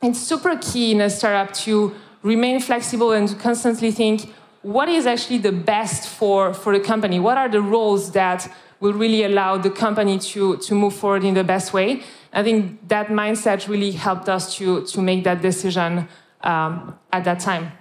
it's 0.02 0.18
super 0.18 0.56
key 0.56 0.92
in 0.92 1.00
a 1.00 1.10
startup 1.10 1.54
to 1.54 1.94
remain 2.22 2.60
flexible 2.60 3.12
and 3.12 3.28
to 3.28 3.34
constantly 3.34 3.90
think 3.90 4.32
what 4.62 4.88
is 4.88 5.06
actually 5.06 5.38
the 5.38 5.52
best 5.52 6.08
for, 6.08 6.52
for 6.52 6.76
the 6.76 6.84
company? 6.84 7.18
What 7.18 7.38
are 7.38 7.48
the 7.48 7.62
roles 7.62 8.12
that 8.12 8.52
will 8.78 8.92
really 8.92 9.24
allow 9.24 9.56
the 9.56 9.70
company 9.70 10.18
to, 10.18 10.56
to 10.58 10.74
move 10.74 10.94
forward 10.94 11.24
in 11.24 11.34
the 11.34 11.44
best 11.44 11.72
way? 11.72 12.02
I 12.32 12.42
think 12.42 12.88
that 12.88 13.08
mindset 13.08 13.68
really 13.68 13.90
helped 13.92 14.28
us 14.28 14.54
to, 14.56 14.84
to 14.86 15.00
make 15.00 15.24
that 15.24 15.42
decision 15.42 16.08
um, 16.42 16.98
at 17.12 17.24
that 17.24 17.40
time. 17.40 17.72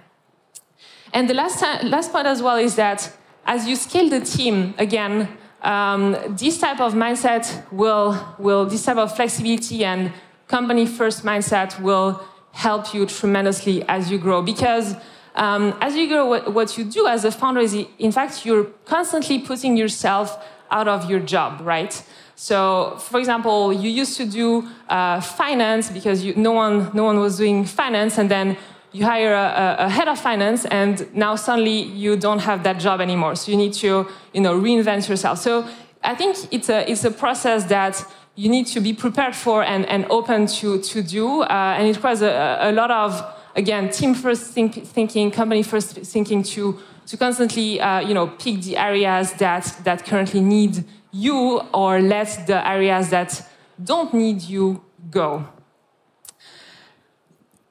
And 1.12 1.28
the 1.28 1.34
last, 1.34 1.60
time, 1.60 1.90
last 1.90 2.12
point 2.12 2.26
as 2.26 2.42
well 2.42 2.56
is 2.56 2.76
that 2.76 3.12
as 3.44 3.66
you 3.66 3.76
scale 3.76 4.08
the 4.08 4.20
team, 4.20 4.74
again, 4.78 5.28
um, 5.62 6.16
this 6.30 6.58
type 6.58 6.80
of 6.80 6.94
mindset 6.94 7.70
will, 7.72 8.34
will, 8.38 8.64
this 8.64 8.84
type 8.84 8.96
of 8.96 9.14
flexibility 9.14 9.84
and 9.84 10.12
company 10.46 10.86
first 10.86 11.24
mindset 11.24 11.80
will 11.80 12.24
help 12.52 12.94
you 12.94 13.06
tremendously 13.06 13.82
as 13.88 14.10
you 14.10 14.18
grow 14.18 14.42
because 14.42 14.96
um, 15.34 15.76
as 15.80 15.96
you 15.96 16.08
grow, 16.08 16.26
what, 16.26 16.52
what 16.52 16.76
you 16.76 16.84
do 16.84 17.06
as 17.06 17.24
a 17.24 17.30
founder 17.30 17.60
is, 17.60 17.74
in 17.98 18.12
fact, 18.12 18.44
you're 18.44 18.64
constantly 18.84 19.38
putting 19.38 19.76
yourself 19.76 20.44
out 20.70 20.88
of 20.88 21.08
your 21.10 21.20
job, 21.20 21.60
right? 21.62 22.02
So, 22.34 22.96
for 22.98 23.18
example, 23.20 23.72
you 23.72 23.90
used 23.90 24.16
to 24.16 24.24
do 24.24 24.66
uh, 24.88 25.20
finance 25.20 25.90
because 25.90 26.24
you, 26.24 26.34
no 26.36 26.52
one 26.52 26.90
no 26.94 27.04
one 27.04 27.20
was 27.20 27.36
doing 27.36 27.66
finance, 27.66 28.16
and 28.16 28.30
then 28.30 28.56
you 28.92 29.04
hire 29.04 29.34
a, 29.34 29.84
a, 29.84 29.88
head 29.90 30.08
of 30.08 30.18
finance, 30.18 30.64
and 30.64 31.06
now 31.14 31.36
suddenly 31.36 31.82
you 31.82 32.16
don't 32.16 32.38
have 32.38 32.62
that 32.62 32.78
job 32.78 33.00
anymore. 33.00 33.34
So 33.36 33.52
you 33.52 33.58
need 33.58 33.74
to 33.74 34.08
you 34.32 34.40
know 34.40 34.58
reinvent 34.58 35.06
yourself. 35.08 35.38
So 35.38 35.68
I 36.02 36.14
think 36.14 36.36
it's 36.50 36.70
a 36.70 36.90
it's 36.90 37.04
a 37.04 37.10
process 37.10 37.64
that 37.64 38.02
you 38.36 38.48
need 38.48 38.66
to 38.68 38.80
be 38.80 38.94
prepared 38.94 39.36
for 39.36 39.62
and, 39.62 39.84
and 39.84 40.06
open 40.08 40.46
to 40.46 40.80
to 40.80 41.02
do, 41.02 41.42
uh, 41.42 41.76
and 41.76 41.88
it 41.88 41.96
requires 41.96 42.22
a, 42.22 42.58
a 42.62 42.72
lot 42.72 42.90
of 42.90 43.22
again, 43.54 43.90
team 43.90 44.14
first 44.14 44.52
think, 44.52 44.86
thinking, 44.86 45.30
company 45.30 45.62
first 45.62 45.96
thinking 45.96 46.42
to, 46.42 46.78
to 47.06 47.16
constantly, 47.16 47.80
uh, 47.80 48.00
you 48.00 48.14
know, 48.14 48.26
pick 48.26 48.62
the 48.62 48.76
areas 48.76 49.32
that, 49.34 49.76
that 49.84 50.04
currently 50.04 50.40
need 50.40 50.84
you 51.12 51.60
or 51.74 52.00
let 52.00 52.46
the 52.46 52.66
areas 52.68 53.10
that 53.10 53.48
don't 53.82 54.12
need 54.14 54.42
you 54.42 54.82
go. 55.10 55.46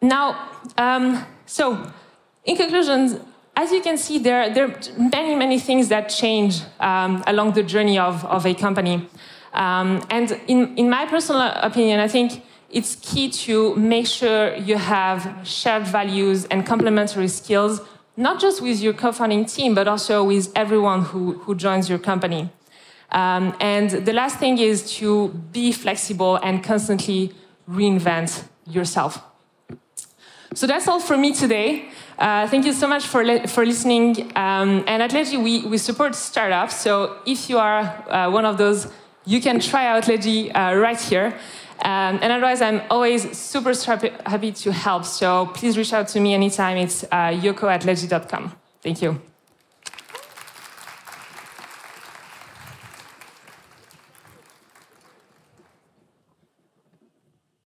Now, 0.02 0.50
um, 0.78 1.26
so 1.46 1.92
in 2.46 2.56
conclusion, 2.56 3.22
as 3.56 3.72
you 3.72 3.82
can 3.82 3.98
see, 3.98 4.20
there, 4.20 4.54
there 4.54 4.68
are 4.68 4.80
many, 4.98 5.36
many 5.36 5.60
things 5.60 5.90
that 5.90 6.08
change 6.10 6.62
um, 6.80 7.24
along 7.28 7.54
the 7.54 7.64
journey 7.64 8.00
of, 8.00 8.24
of 8.26 8.46
a 8.46 8.54
company. 8.54 9.08
Um, 9.54 10.06
and 10.10 10.40
in, 10.48 10.78
in 10.78 10.90
my 10.90 11.06
personal 11.06 11.42
opinion, 11.42 12.00
I 12.00 12.08
think 12.08 12.44
it's 12.72 12.96
key 12.96 13.30
to 13.30 13.76
make 13.76 14.06
sure 14.06 14.56
you 14.56 14.78
have 14.78 15.40
shared 15.44 15.88
values 15.88 16.46
and 16.46 16.66
complementary 16.66 17.28
skills, 17.28 17.82
not 18.16 18.40
just 18.40 18.62
with 18.62 18.80
your 18.80 18.94
co 18.94 19.12
founding 19.12 19.46
team, 19.46 19.74
but 19.74 19.88
also 19.88 20.24
with 20.24 20.52
everyone 20.56 21.04
who, 21.04 21.34
who 21.40 21.56
joins 21.56 21.90
your 21.90 22.00
company. 22.00 22.50
Um, 23.12 23.56
and 23.60 23.90
the 23.90 24.14
last 24.14 24.38
thing 24.38 24.60
is 24.60 24.94
to 24.98 25.30
be 25.52 25.72
flexible 25.72 26.36
and 26.38 26.64
constantly 26.64 27.34
reinvent 27.70 28.44
yourself. 28.68 29.22
So 30.54 30.68
that's 30.68 30.88
all 30.88 31.00
for 31.00 31.18
me 31.18 31.34
today. 31.34 31.90
Uh, 32.18 32.48
thank 32.48 32.66
you 32.66 32.74
so 32.74 32.88
much 32.88 33.06
for, 33.06 33.48
for 33.48 33.66
listening. 33.66 34.32
Um, 34.36 34.84
and 34.88 35.02
at 35.02 35.14
Ledgy, 35.14 35.38
we, 35.38 35.66
we 35.66 35.78
support 35.78 36.16
startups. 36.16 36.76
So 36.76 37.18
if 37.26 37.50
you 37.50 37.58
are 37.58 37.80
uh, 38.10 38.30
one 38.32 38.46
of 38.46 38.58
those, 38.58 38.92
you 39.26 39.42
can 39.42 39.60
try 39.60 39.86
out 39.86 40.08
Ledgy 40.08 40.52
uh, 40.52 40.76
right 40.76 41.00
here. 41.00 41.38
Um, 41.84 42.20
and 42.22 42.32
otherwise, 42.32 42.62
I'm 42.62 42.82
always 42.90 43.38
super 43.38 43.74
happy 44.26 44.52
to 44.52 44.72
help. 44.72 45.06
So 45.06 45.48
please 45.48 45.78
reach 45.78 45.94
out 45.94 46.08
to 46.10 46.20
me 46.20 46.34
anytime. 46.34 46.78
It's 46.78 47.04
uh, 47.04 47.32
yoko 47.32 47.72
at 47.72 47.86
ledgy.com. 47.86 48.56
Thank 48.82 49.02
you. 49.02 49.22